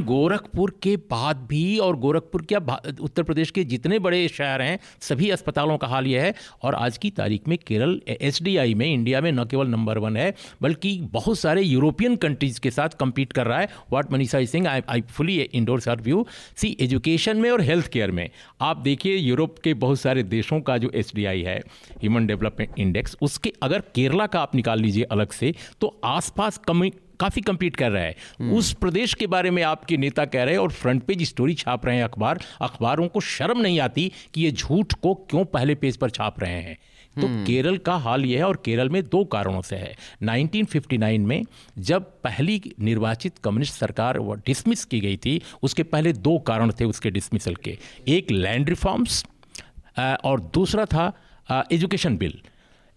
गोरखपुर 0.00 0.72
के 0.82 0.96
बाद 1.10 1.46
भी 1.50 1.78
और 1.78 1.96
गोरखपुर 1.96 2.42
क्या 2.42 2.58
उत्तर 3.00 3.22
प्रदेश 3.22 3.50
के 3.50 3.64
जितने 3.64 3.98
बड़े 3.98 4.28
शहर 4.28 4.62
हैं 4.62 4.78
सभी 5.00 5.30
अस्पतालों 5.30 5.76
का 5.78 5.86
हाल 5.86 6.06
यह 6.06 6.22
है। 6.22 6.34
और 6.62 6.74
आज 6.74 6.98
की 6.98 7.10
तारीख 7.10 7.48
में 7.48 7.58
केरल 7.58 8.00
एस 8.08 8.42
में 8.42 8.86
इंडिया 8.86 9.20
में 9.20 9.32
न 9.32 9.44
केवल 9.44 9.66
नंबर 9.66 9.98
वन 9.98 10.16
है 10.16 10.34
बल्कि 10.62 10.98
बहुत 11.12 11.38
सारे 11.38 11.62
यूरोपियन 11.62 12.16
कंट्रीज़ 12.16 12.60
के 12.60 12.70
साथ 12.70 12.88
compete 13.02 13.32
कर 13.32 13.46
रहा 13.46 13.58
है। 13.58 13.68
What 13.90 14.12
Manisha 14.12 14.44
Singh 14.44 14.68
I 14.68 14.80
I 14.88 15.00
fully 15.10 15.36
endorse 15.40 15.88
our 15.88 16.00
view 16.00 16.26
see 16.56 16.76
education 16.80 17.36
में 17.36 17.50
और 17.50 17.60
हेल्थ 17.60 17.88
केयर 17.88 18.10
में 18.10 18.28
आप 18.60 18.76
देखिए 18.76 19.16
यूरोप 19.16 19.58
के 19.58 19.67
बहुत 19.74 20.00
सारे 20.00 20.22
देशों 20.22 20.60
का 20.60 20.78
जो 20.78 20.90
एसडीआई 20.94 21.42
है 21.42 21.58
ह्यूमन 21.92 22.26
डेवलपमेंट 22.26 22.78
इंडेक्स 22.78 23.16
उसके 23.22 23.52
अगर 23.62 23.82
केरला 23.94 24.26
का 24.26 24.40
आप 24.40 24.54
निकाल 24.54 24.80
लीजिए 24.80 25.04
अलग 25.04 25.32
से 25.32 25.54
तो 25.80 26.00
आसपास 26.04 26.58
कमी 26.58 26.92
काफ़ी 27.20 27.42
compete 27.42 27.76
कर 27.76 27.90
रहा 27.90 28.02
है। 28.02 28.50
उस 28.52 28.72
प्रदेश 28.72 29.14
के 29.14 29.26
बारे 29.26 29.50
में 29.50 29.62
आपके 29.62 29.96
नेता 29.96 30.24
कह 30.24 30.42
रहे 30.42 30.54
हैं 30.54 30.60
और 30.60 30.72
फ्रंट 30.72 31.02
पेज 31.02 31.22
स्टोरी 31.22 31.54
छाप 31.54 31.86
रहे 31.86 31.96
हैं 31.96 32.04
अखबार 32.04 32.40
अखबारों 32.62 33.08
को 33.08 33.20
शर्म 33.20 33.60
नहीं 33.60 33.80
आती 33.80 34.12
कि 34.34 34.42
ये 34.42 34.50
झूठ 34.50 34.92
को 34.92 35.14
क्यों 35.30 35.44
पहले 35.44 35.74
पेज 35.74 35.96
पर 35.96 36.10
छाप 36.10 36.40
रहे 36.40 36.60
हैं। 36.62 36.76
तो 37.16 37.28
केरल 37.46 37.76
का 37.76 37.94
हाल 37.96 38.24
यह 38.24 38.38
है 38.38 38.44
और 38.44 38.62
केरल 38.64 38.88
में 38.88 39.02
दो 39.02 39.24
कारणों 39.24 39.62
से 39.62 39.76
है। 39.76 39.94
1959 40.22 41.18
में 41.18 41.42
जब 41.78 42.04
पहली 42.24 42.60
निर्वाचित 42.80 43.38
कम्युनिस्ट 43.38 43.74
सरकार 43.74 44.18
डिसमिस 44.46 44.84
की 44.84 45.00
गई 45.00 45.16
थी 45.16 45.40
उसके 45.62 45.82
पहले 45.82 46.12
दो 46.12 46.38
कारण 46.38 46.72
थे 46.80 46.84
उसके 46.84 47.10
डिसमिसल 47.10 47.54
के। 47.54 47.76
एक 48.08 48.30
लैंड 48.30 48.68
रिफॉर्म्स 48.68 49.24
और 49.98 50.40
दूसरा 50.54 50.84
था 50.86 51.12
एजुकेशन 51.72 52.16
बिल। 52.16 52.40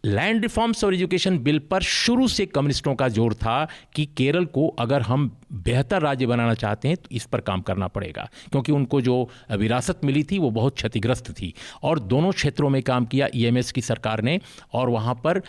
लैंड 0.03 0.41
रिफॉर्म्स 0.41 0.83
और 0.83 0.93
एजुकेशन 0.93 1.37
बिल 1.39 1.59
पर 1.71 1.81
शुरू 1.83 2.27
से 2.27 2.45
कम्युनिस्टों 2.45 2.93
का 2.95 3.07
ज़ोर 3.07 3.33
था 3.33 3.67
कि 3.95 4.05
केरल 4.17 4.45
को 4.45 4.67
अगर 4.79 5.01
हम 5.01 5.29
बेहतर 5.53 6.01
राज्य 6.01 6.25
बनाना 6.25 6.53
चाहते 6.53 6.87
हैं 6.87 6.97
तो 6.97 7.09
इस 7.11 7.25
पर 7.25 7.41
काम 7.41 7.61
करना 7.61 7.87
पड़ेगा। 7.87 8.27
क्योंकि 8.51 8.71
उनको 8.71 9.01
जो 9.01 9.15
विरासत 9.51 9.99
मिली 10.05 10.23
थी 10.23 10.37
वो 10.39 10.49
बहुत 10.51 10.75
क्षतिग्रस्त 10.75 11.31
थी। 11.31 11.53
और 11.83 11.99
दोनों 11.99 12.31
क्षेत्रों 12.31 12.69
में 12.69 12.81
काम 12.83 13.05
किया 13.05 13.27
ईएमएस 13.35 13.71
की 13.71 13.81
सरकार 13.81 14.21
ने 14.21 14.39
और 14.73 14.89
वहाँ 14.89 15.15
पर 15.25 15.41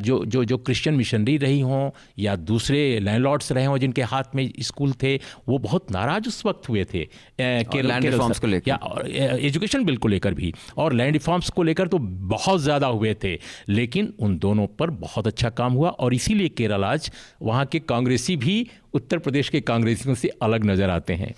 जो 0.00 0.24
जो 0.26 0.44
जो 0.44 0.58
क्रिश्चियन 0.58 0.96
मिशनरी 0.96 1.36
रही 1.36 1.60
हों 1.60 1.90
या 2.18 2.36
दूसरे 2.36 2.78
लैंडलॉर्ड्स 3.00 3.52
रहे 3.52 3.64
हों 3.64 3.76
जिनके 3.78 4.02
हाथ 4.04 4.34
में 4.34 4.50
स्कूल 4.60 4.92
थे 5.02 5.14
वो 5.48 5.58
बहुत 5.58 5.92
नाराज़ 5.92 6.28
उस 6.28 6.44
वक्त 6.46 6.68
हुए 6.68 6.84
थे। 6.84 7.04
केरल 7.40 7.90
land 7.90 8.02
केरल 8.02 8.38
को 8.40 8.46
लेकर। 8.46 9.10
एजुकेशन 9.42 9.84
बिल 9.84 9.96
को 9.96 10.08
लेकर 10.08 10.34
भी। 10.34 10.52
और 10.76 10.92
लैंड 10.92 11.12
रिफॉर्म्स 11.12 11.50
को 11.50 11.62
लेकर 11.62 11.88
तो 11.88 11.98
बहुत 11.98 12.60
ज़्यादा 12.60 12.86
हुए 12.86 13.14
थे। 13.24 13.38
लेकिन 13.68 14.12
उन 14.22 14.36
दोनों 14.38 14.66
पर 14.78 14.90
बहुत 15.04 15.26
अच्छा 15.26 15.48
काम 15.60 15.72
हुआ 15.72 15.88
और 16.06 16.14
इसीलिए 16.14 16.48
केरल 16.58 16.84
आज 16.84 17.10
वहाँ 17.42 17.64
के 17.72 17.78
कांग्रेसी 17.92 18.36
भी 18.44 18.56
उत्तर 18.94 19.18
प्रदेश 19.26 19.48
के 19.54 19.60
कांग्रेसियों 19.70 20.14
से 20.14 20.28
अलग 20.42 20.64
नज़र 20.66 20.90
आते 20.90 21.14
हैं 21.22 21.34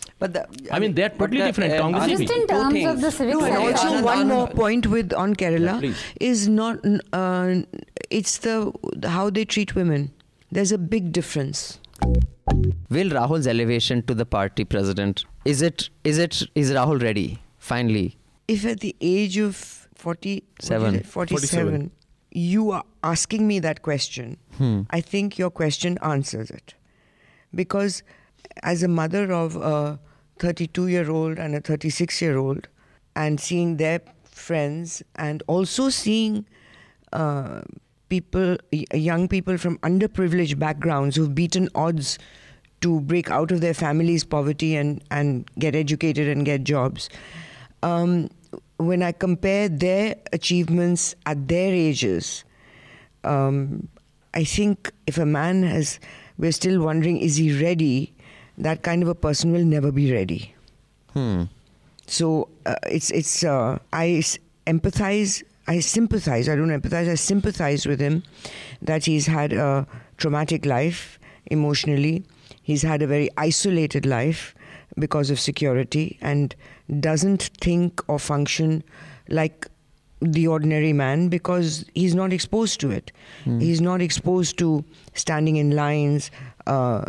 I 0.72 0.80
mean 0.80 0.94
they 0.94 1.08
totally 1.18 1.42
different 1.42 1.72
कांग्रेसी 1.78 2.26
Just 2.26 2.36
in 2.36 2.46
terms 2.52 2.84
of 2.92 3.00
the 3.06 3.10
civic 3.18 3.34
No, 3.34 3.44
and 3.46 3.56
also 3.62 3.88
Anand- 3.88 4.04
one 4.10 4.18
Anand- 4.18 4.32
more 4.34 4.46
point 4.60 4.86
with 4.96 5.14
on 5.24 5.34
Kerala 5.42 5.76
Yeah, 5.86 6.04
is 6.30 6.46
not 6.58 6.86
uh, 7.22 7.62
it's 8.20 8.36
the 8.46 8.56
how 9.16 9.26
they 9.38 9.44
treat 9.56 9.74
women. 9.80 10.06
There's 10.52 10.72
a 10.72 10.82
big 10.96 11.12
difference. 11.20 11.66
will 12.96 13.10
Rahul's 13.14 13.46
elevation 13.52 14.02
to 14.10 14.14
the 14.18 14.24
party 14.34 14.64
president 14.74 15.24
is 15.54 15.60
it 15.66 15.82
is 16.12 16.18
it 16.26 16.38
is 16.62 16.70
Rahul 16.76 17.02
ready 17.02 17.26
finally? 17.70 18.06
If 18.48 18.64
at 18.70 18.80
the 18.84 18.94
age 19.08 19.36
of 19.46 19.56
40, 19.56 20.32
what 20.42 20.62
is 20.64 20.68
Seven. 20.68 20.94
it? 21.00 21.06
47, 21.06 21.90
you 22.30 22.70
are 22.70 22.84
asking 23.02 23.46
me 23.46 23.58
that 23.60 23.82
question, 23.82 24.36
I 24.90 25.00
think 25.00 25.38
your 25.38 25.50
question 25.50 25.98
answers 26.02 26.50
it. 26.50 26.74
Because 27.54 28.02
as 28.62 28.82
a 28.82 28.88
mother 28.88 29.32
of 29.32 29.56
a 29.56 29.98
32 30.38 30.88
year 30.88 31.10
old 31.10 31.38
and 31.38 31.54
a 31.54 31.60
36 31.60 32.20
year 32.20 32.36
old, 32.36 32.68
and 33.16 33.40
seeing 33.40 33.78
their 33.78 34.00
friends, 34.24 35.02
and 35.16 35.42
also 35.46 35.88
seeing 35.88 36.46
uh, 37.12 37.62
people, 38.08 38.56
young 38.92 39.26
people 39.28 39.56
from 39.58 39.78
underprivileged 39.78 40.58
backgrounds 40.58 41.16
who've 41.16 41.34
beaten 41.34 41.68
odds 41.74 42.18
to 42.80 43.00
break 43.00 43.30
out 43.30 43.50
of 43.50 43.60
their 43.60 43.74
family's 43.74 44.24
poverty 44.24 44.76
and, 44.76 45.02
and 45.10 45.50
get 45.58 45.74
educated 45.74 46.28
and 46.28 46.44
get 46.44 46.62
jobs. 46.62 47.08
Um, 47.82 48.30
when 48.78 49.02
I 49.02 49.12
compare 49.12 49.68
their 49.68 50.16
achievements 50.32 51.14
at 51.26 51.48
their 51.48 51.72
ages, 51.72 52.44
um, 53.24 53.88
I 54.34 54.44
think 54.44 54.90
if 55.06 55.18
a 55.18 55.26
man 55.26 55.62
has, 55.64 55.98
we're 56.38 56.52
still 56.52 56.80
wondering, 56.82 57.18
is 57.18 57.36
he 57.36 57.60
ready? 57.62 58.14
That 58.56 58.82
kind 58.82 59.02
of 59.02 59.08
a 59.08 59.14
person 59.14 59.52
will 59.52 59.64
never 59.64 59.92
be 59.92 60.12
ready. 60.12 60.54
Hmm. 61.12 61.44
So 62.06 62.48
uh, 62.66 62.74
it's 62.86 63.10
it's 63.10 63.44
uh, 63.44 63.78
I 63.92 64.18
s- 64.18 64.38
empathize, 64.66 65.42
I 65.68 65.80
sympathize. 65.80 66.48
I 66.48 66.56
don't 66.56 66.68
empathize. 66.70 67.08
I 67.08 67.14
sympathize 67.14 67.86
with 67.86 68.00
him 68.00 68.22
that 68.82 69.04
he's 69.04 69.26
had 69.26 69.52
a 69.52 69.86
traumatic 70.16 70.66
life 70.66 71.18
emotionally. 71.46 72.24
He's 72.62 72.82
had 72.82 73.02
a 73.02 73.06
very 73.06 73.28
isolated 73.36 74.06
life 74.06 74.54
because 74.98 75.30
of 75.30 75.38
security 75.38 76.18
and 76.20 76.54
doesn't 77.00 77.42
think 77.60 78.02
or 78.08 78.18
function 78.18 78.82
like 79.28 79.66
the 80.20 80.46
ordinary 80.48 80.92
man 80.92 81.28
because 81.28 81.84
he's 81.94 82.14
not 82.14 82.32
exposed 82.32 82.80
to 82.80 82.90
it. 82.90 83.12
He's 83.44 83.80
not 83.80 84.00
exposed 84.02 84.58
to 84.58 84.84
standing 85.14 85.56
in 85.56 85.70
lines. 85.76 86.30
Uh, 86.66 87.04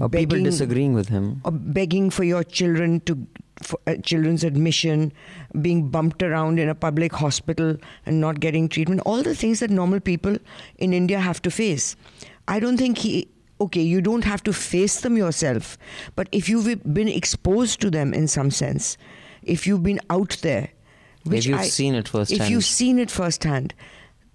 Or 0.00 0.08
people 0.08 0.42
disagreeing 0.42 0.92
with 0.94 1.08
him. 1.08 1.40
or 1.44 1.50
begging 1.52 2.10
for 2.10 2.24
your 2.24 2.44
children 2.44 3.00
to 3.00 3.26
for 3.62 3.78
uh, 3.86 3.94
children's 4.02 4.44
admission, 4.44 5.12
being 5.62 5.88
bumped 5.88 6.22
around 6.22 6.58
in 6.58 6.68
a 6.68 6.74
public 6.74 7.12
hospital 7.12 7.76
and 8.04 8.20
not 8.20 8.38
getting 8.40 8.68
treatment, 8.68 9.00
all 9.06 9.22
the 9.22 9.34
things 9.34 9.60
that 9.60 9.70
normal 9.70 9.98
people 9.98 10.36
in 10.78 10.92
India 10.92 11.18
have 11.18 11.40
to 11.42 11.50
face. 11.50 11.96
I 12.48 12.60
don't 12.60 12.76
think 12.76 12.98
he 12.98 13.28
okay, 13.60 13.82
you 13.82 14.00
don't 14.00 14.24
have 14.24 14.42
to 14.44 14.52
face 14.52 15.00
them 15.00 15.16
yourself, 15.16 15.78
but 16.14 16.28
if 16.32 16.48
you've 16.48 16.82
been 16.92 17.08
exposed 17.08 17.80
to 17.80 17.90
them 17.90 18.12
in 18.12 18.28
some 18.28 18.50
sense, 18.50 18.96
if 19.42 19.66
you've 19.66 19.82
been 19.82 20.00
out 20.10 20.36
there, 20.42 20.68
which 21.24 21.46
you've 21.46 21.60
I- 21.60 21.64
seen 21.64 21.94
it 21.94 22.06
if 22.06 22.12
firsthand. 22.12 22.50
you've 22.50 22.64
seen 22.64 22.98
it 22.98 23.10
firsthand, 23.10 23.74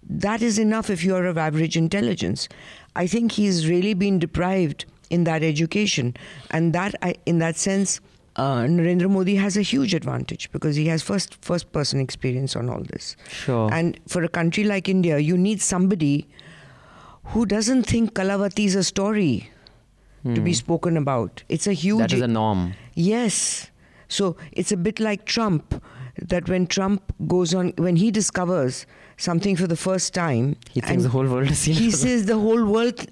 that 0.10 0.42
is 0.42 0.58
enough 0.58 0.90
if 0.90 1.04
you're 1.04 1.26
of 1.28 1.38
average 1.38 1.78
intelligence. 1.78 2.50
I 2.96 3.08
think 3.08 3.34
he's 3.34 3.68
really 3.70 3.94
been 3.94 4.20
deprived 4.20 4.86
in 5.10 5.24
that 5.26 5.44
education, 5.44 6.16
and 6.50 6.74
that, 6.74 6.96
I, 7.02 7.16
in 7.26 7.40
that 7.40 7.56
sense, 7.58 8.00
uh, 8.38 8.62
Narendra 8.62 9.10
Modi 9.10 9.36
has 9.36 9.58
a 9.58 9.62
huge 9.62 9.94
advantage 9.94 10.50
because 10.52 10.76
he 10.78 10.88
has 10.88 11.04
first 11.04 11.36
first 11.44 11.72
person 11.74 12.00
experience 12.00 12.56
on 12.56 12.70
all 12.70 12.82
this. 12.82 13.18
Sure. 13.30 13.70
And 13.74 14.00
for 14.08 14.24
a 14.24 14.30
country 14.30 14.64
like 14.64 14.88
India, 14.88 15.20
you 15.20 15.38
need 15.38 15.62
somebody 15.62 16.28
who 17.34 17.46
doesn't 17.46 17.84
think 17.84 18.14
Kalavati 18.14 18.66
is 18.66 18.76
a 18.76 18.84
story 18.84 19.50
to 20.24 20.40
be 20.42 20.54
spoken 20.54 20.98
about. 20.98 21.44
It's 21.50 21.66
a 21.68 21.74
huge 21.74 21.96
Hmm. 21.96 22.02
That 22.02 22.14
is 22.14 22.22
a 22.22 22.28
norm. 22.28 22.74
Yes. 22.94 23.72
So 24.08 24.36
it's 24.52 24.72
a 24.72 24.78
bit 24.78 25.00
like 25.00 25.26
Trump 25.26 25.84
that 26.22 26.48
when 26.50 26.68
Trump 26.68 27.14
goes 27.28 27.54
on, 27.56 27.74
when 27.78 27.96
he 27.96 28.12
discovers 28.12 28.86
something 29.18 29.56
for 29.56 29.66
the 29.68 29.76
first 29.78 30.14
time, 30.14 30.58
He 30.74 30.82
thinks 30.82 31.04
the 31.04 31.10
whole 31.10 31.26
world 31.28 31.50
seen 31.56 31.74
He 31.76 31.90
says 31.92 32.26
the 32.26 32.38
whole 32.46 32.66
world 32.66 33.08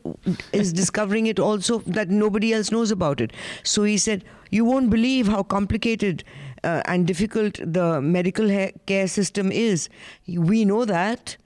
is 0.52 0.74
discovering 0.74 1.26
it 1.28 1.40
also 1.40 1.80
that 1.88 2.10
nobody 2.10 2.54
else 2.54 2.72
knows 2.72 2.92
about 2.92 3.22
it. 3.22 3.32
So 3.64 3.84
he 3.84 3.98
said, 3.98 4.24
You 4.52 4.66
won't 4.66 4.90
believe 4.90 5.28
how 5.28 5.44
complicated 5.44 6.24
uh, 6.64 6.82
and 6.86 7.08
difficult 7.08 7.60
the 7.64 8.02
medical 8.02 8.50
care 8.86 9.08
system 9.08 9.52
is. 9.52 9.90
We 10.28 10.66
know 10.66 10.86
that. 10.86 11.38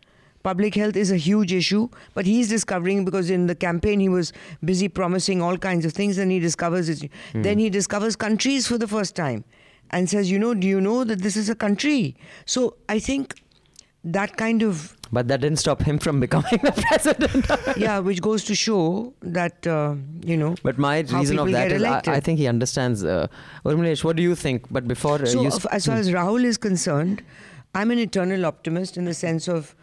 Public 0.43 0.75
health 0.75 0.95
is 0.97 1.09
a 1.09 1.17
huge 1.17 1.53
issue, 1.53 1.87
but 2.13 2.25
he's 2.25 2.49
discovering 2.49 3.05
because 3.05 3.29
in 3.29 3.47
the 3.47 3.55
campaign 3.55 3.99
he 4.01 4.09
was 4.09 4.33
busy 4.63 4.89
promising 4.89 5.41
all 5.41 5.57
kinds 5.57 5.85
of 5.85 5.93
things, 5.93 6.17
and 6.17 6.31
he 6.31 6.39
discovers 6.39 6.89
it. 6.89 7.09
Then 7.33 7.59
he 7.59 7.69
discovers 7.69 8.15
countries 8.17 8.67
for 8.67 8.77
the 8.77 8.87
first 8.87 9.15
time, 9.15 9.45
and 9.91 10.09
says, 10.09 10.29
"You 10.29 10.39
know, 10.39 10.53
do 10.53 10.67
you 10.67 10.81
know 10.81 11.03
that 11.05 11.21
this 11.21 11.37
is 11.37 11.49
a 11.49 11.55
country?" 11.55 12.17
So 12.45 12.75
I 12.89 12.99
think 12.99 13.35
that 14.03 14.35
kind 14.35 14.61
of 14.63 14.97
But 15.13 15.29
that 15.29 15.39
didn't 15.41 15.59
stop 15.59 15.81
him 15.83 15.97
from 15.97 16.19
becoming 16.19 16.59
the 16.63 16.71
president. 16.87 17.77
yeah, 17.77 17.99
which 17.99 18.21
goes 18.21 18.43
to 18.45 18.55
show 18.55 19.13
that 19.21 19.65
uh, 19.65 19.95
you 20.25 20.35
know. 20.35 20.55
But 20.63 20.77
my 20.77 20.99
reason 21.01 21.39
of 21.39 21.51
that 21.53 21.71
is 21.71 21.83
I. 21.83 22.01
I 22.15 22.19
think 22.19 22.37
he 22.39 22.47
understands. 22.47 23.05
Uh, 23.05 23.27
Urmilesh, 23.65 24.03
what 24.03 24.17
do 24.17 24.23
you 24.23 24.35
think? 24.35 24.67
But 24.79 24.87
before 24.89 25.21
uh, 25.21 25.25
So, 25.25 25.41
you. 25.43 25.47
of- 25.47 25.67
as 25.71 25.85
far 25.85 25.95
as 25.95 26.11
Rahul 26.11 26.43
is 26.43 26.57
concerned, 26.57 27.23
I'm 27.73 27.91
an 27.91 27.99
eternal 27.99 28.45
optimist 28.45 28.97
in 28.97 29.05
the 29.05 29.13
sense 29.13 29.47
of 29.47 29.73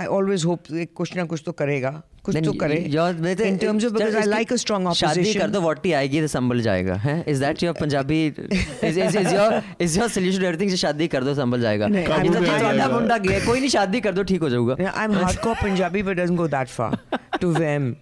I 0.00 0.06
always 0.08 0.44
hope 0.44 0.64
कुछ 0.96 1.16
ना 1.16 1.24
कुछ 1.24 1.42
तो 1.46 1.52
करेगा। 1.52 1.90
कुछ 2.24 2.36
तो 2.44 2.52
करे। 2.60 2.76
In 2.76 3.56
terms 3.58 3.84
of 3.84 3.92
because 3.92 4.16
I 4.16 4.26
like 4.26 4.52
a 4.52 4.56
strong 4.56 4.86
opposition 4.86 5.14
शादी 5.14 5.34
कर 5.34 5.50
दो 5.50 5.60
वोटी 5.60 5.92
आएगी 5.92 6.20
तो 6.20 6.26
संभल 6.28 6.60
जाएगा 6.62 6.94
हैं? 7.04 7.24
Is 7.28 7.40
that 7.40 7.62
your 7.62 7.74
Punjabi 7.80 8.26
is 8.26 8.98
is 9.00 9.18
is 9.18 9.34
your 9.34 9.62
is 9.80 9.98
your 9.98 10.08
solution 10.08 10.44
everything 10.44 10.76
शादी 10.76 11.08
कर 11.08 11.24
दो 11.24 11.34
संभल 11.34 11.60
जाएगा। 11.60 11.86
ये 11.86 12.28
तो 12.28 12.44
चौड़ा 12.44 12.88
मुंडा 12.88 13.18
गया 13.18 13.44
कोई 13.46 13.60
नहीं 13.60 13.70
शादी 13.70 14.00
कर 14.00 14.14
दो 14.14 14.22
ठीक 14.22 14.40
हो 14.42 14.50
जाऊँगा। 14.50 14.76
I 14.86 15.04
am 15.04 15.12
hardcore 15.14 15.54
Punjabi 15.62 16.02
but 16.02 16.16
doesn't 16.16 16.38
go 16.38 16.48
that 16.48 16.68
far 16.68 17.18
to 17.40 17.52
them 17.52 17.94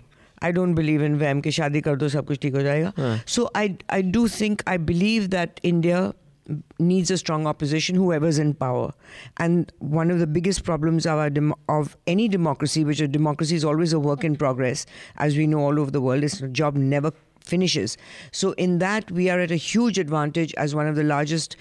I 0.43 0.53
don't 0.53 0.77
believe 0.77 1.05
in 1.05 1.15
वेम 1.19 1.41
कि 1.41 1.51
शादी 1.53 1.81
कर 1.81 1.97
दो 1.97 2.09
सब 2.09 2.27
कुछ 2.27 2.39
ठीक 2.43 2.55
हो 2.55 2.63
जाएगा। 2.63 3.21
So 3.27 3.51
I 3.57 3.77
I 3.91 4.03
do 4.13 4.29
think 4.31 4.63
I 4.69 4.79
believe 4.91 5.27
that 5.29 5.61
India 5.65 6.01
needs 6.79 7.11
a 7.11 7.19
strong 7.19 7.47
opposition, 7.47 7.95
whoever's 7.95 8.39
in 8.39 8.55
power. 8.55 8.93
And 9.37 9.71
one 9.79 10.11
of 10.11 10.19
the 10.19 10.27
biggest 10.27 10.65
problems 10.65 11.07
of, 11.07 11.19
our 11.19 11.31
dem- 11.31 11.55
of 11.69 11.97
any 12.07 12.29
democracy, 12.29 12.85
which 12.85 13.01
a 13.01 13.09
democracy 13.09 13.55
is 13.57 13.65
always 13.65 13.93
a 13.93 14.01
work 14.01 14.25
in 14.25 14.37
progress, 14.37 14.87
as 15.17 15.37
we 15.37 15.47
know 15.47 15.61
all 15.61 15.79
over 15.79 15.91
the 15.91 16.01
world, 16.01 16.25
is 16.25 16.41
a 16.41 16.49
job 16.49 16.75
never 16.77 17.13
finishes. 17.45 17.97
So 18.31 18.53
in 18.53 18.79
that 18.79 19.11
we 19.11 19.31
are 19.31 19.41
at 19.41 19.51
a 19.51 19.57
huge 19.57 19.99
advantage 19.99 20.53
as 20.55 20.75
one 20.75 20.87
of 20.87 20.97
the 20.97 21.03
largest, 21.05 21.57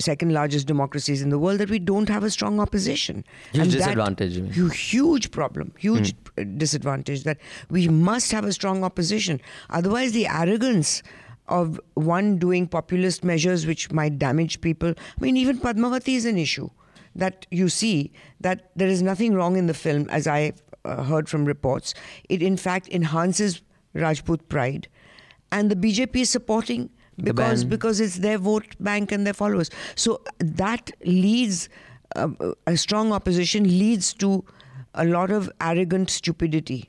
second 0.00 0.32
largest 0.32 0.66
democracies 0.68 1.22
in 1.22 1.30
the 1.30 1.38
world 1.40 1.58
that 1.58 1.70
we 1.70 1.80
don't 1.80 2.08
have 2.08 2.22
a 2.22 2.30
strong 2.30 2.60
opposition. 2.60 3.24
Huge 3.52 3.62
And 3.62 3.72
that- 3.72 3.78
disadvantage, 3.78 4.36
you 4.56 4.68
huge 4.68 5.30
problem, 5.32 5.72
huge 5.76 6.14
uh, 6.38 6.44
disadvantage 6.56 7.24
that 7.24 7.38
we 7.68 7.88
must 7.88 8.30
have 8.30 8.44
a 8.44 8.52
strong 8.52 8.84
opposition. 8.84 9.40
Otherwise, 9.70 10.12
the 10.12 10.26
arrogance 10.28 11.02
of 11.48 11.80
one 11.94 12.38
doing 12.38 12.66
populist 12.66 13.24
measures 13.24 13.66
which 13.66 13.92
might 13.92 14.18
damage 14.18 14.60
people. 14.60 14.90
I 14.90 15.20
mean, 15.20 15.36
even 15.36 15.58
Padmavati 15.58 16.14
is 16.16 16.24
an 16.24 16.38
issue 16.38 16.70
that 17.14 17.46
you 17.50 17.68
see 17.68 18.12
that 18.40 18.70
there 18.76 18.88
is 18.88 19.02
nothing 19.02 19.34
wrong 19.34 19.56
in 19.56 19.66
the 19.66 19.74
film, 19.74 20.08
as 20.10 20.26
I 20.26 20.52
uh, 20.84 21.02
heard 21.04 21.28
from 21.28 21.44
reports. 21.44 21.94
It 22.28 22.42
in 22.42 22.56
fact 22.56 22.88
enhances 22.88 23.62
Rajput 23.94 24.48
pride, 24.48 24.88
and 25.52 25.70
the 25.70 25.76
BJP 25.76 26.16
is 26.16 26.30
supporting 26.30 26.90
because 27.22 27.62
because 27.62 28.00
it's 28.00 28.16
their 28.18 28.38
vote 28.38 28.74
bank 28.80 29.12
and 29.12 29.24
their 29.24 29.34
followers. 29.34 29.70
So 29.94 30.20
that 30.38 30.90
leads 31.04 31.68
uh, 32.16 32.28
a 32.66 32.76
strong 32.76 33.12
opposition 33.12 33.64
leads 33.64 34.12
to 34.14 34.44
a 34.94 35.04
lot 35.04 35.30
of 35.30 35.50
arrogant 35.60 36.10
stupidity. 36.10 36.88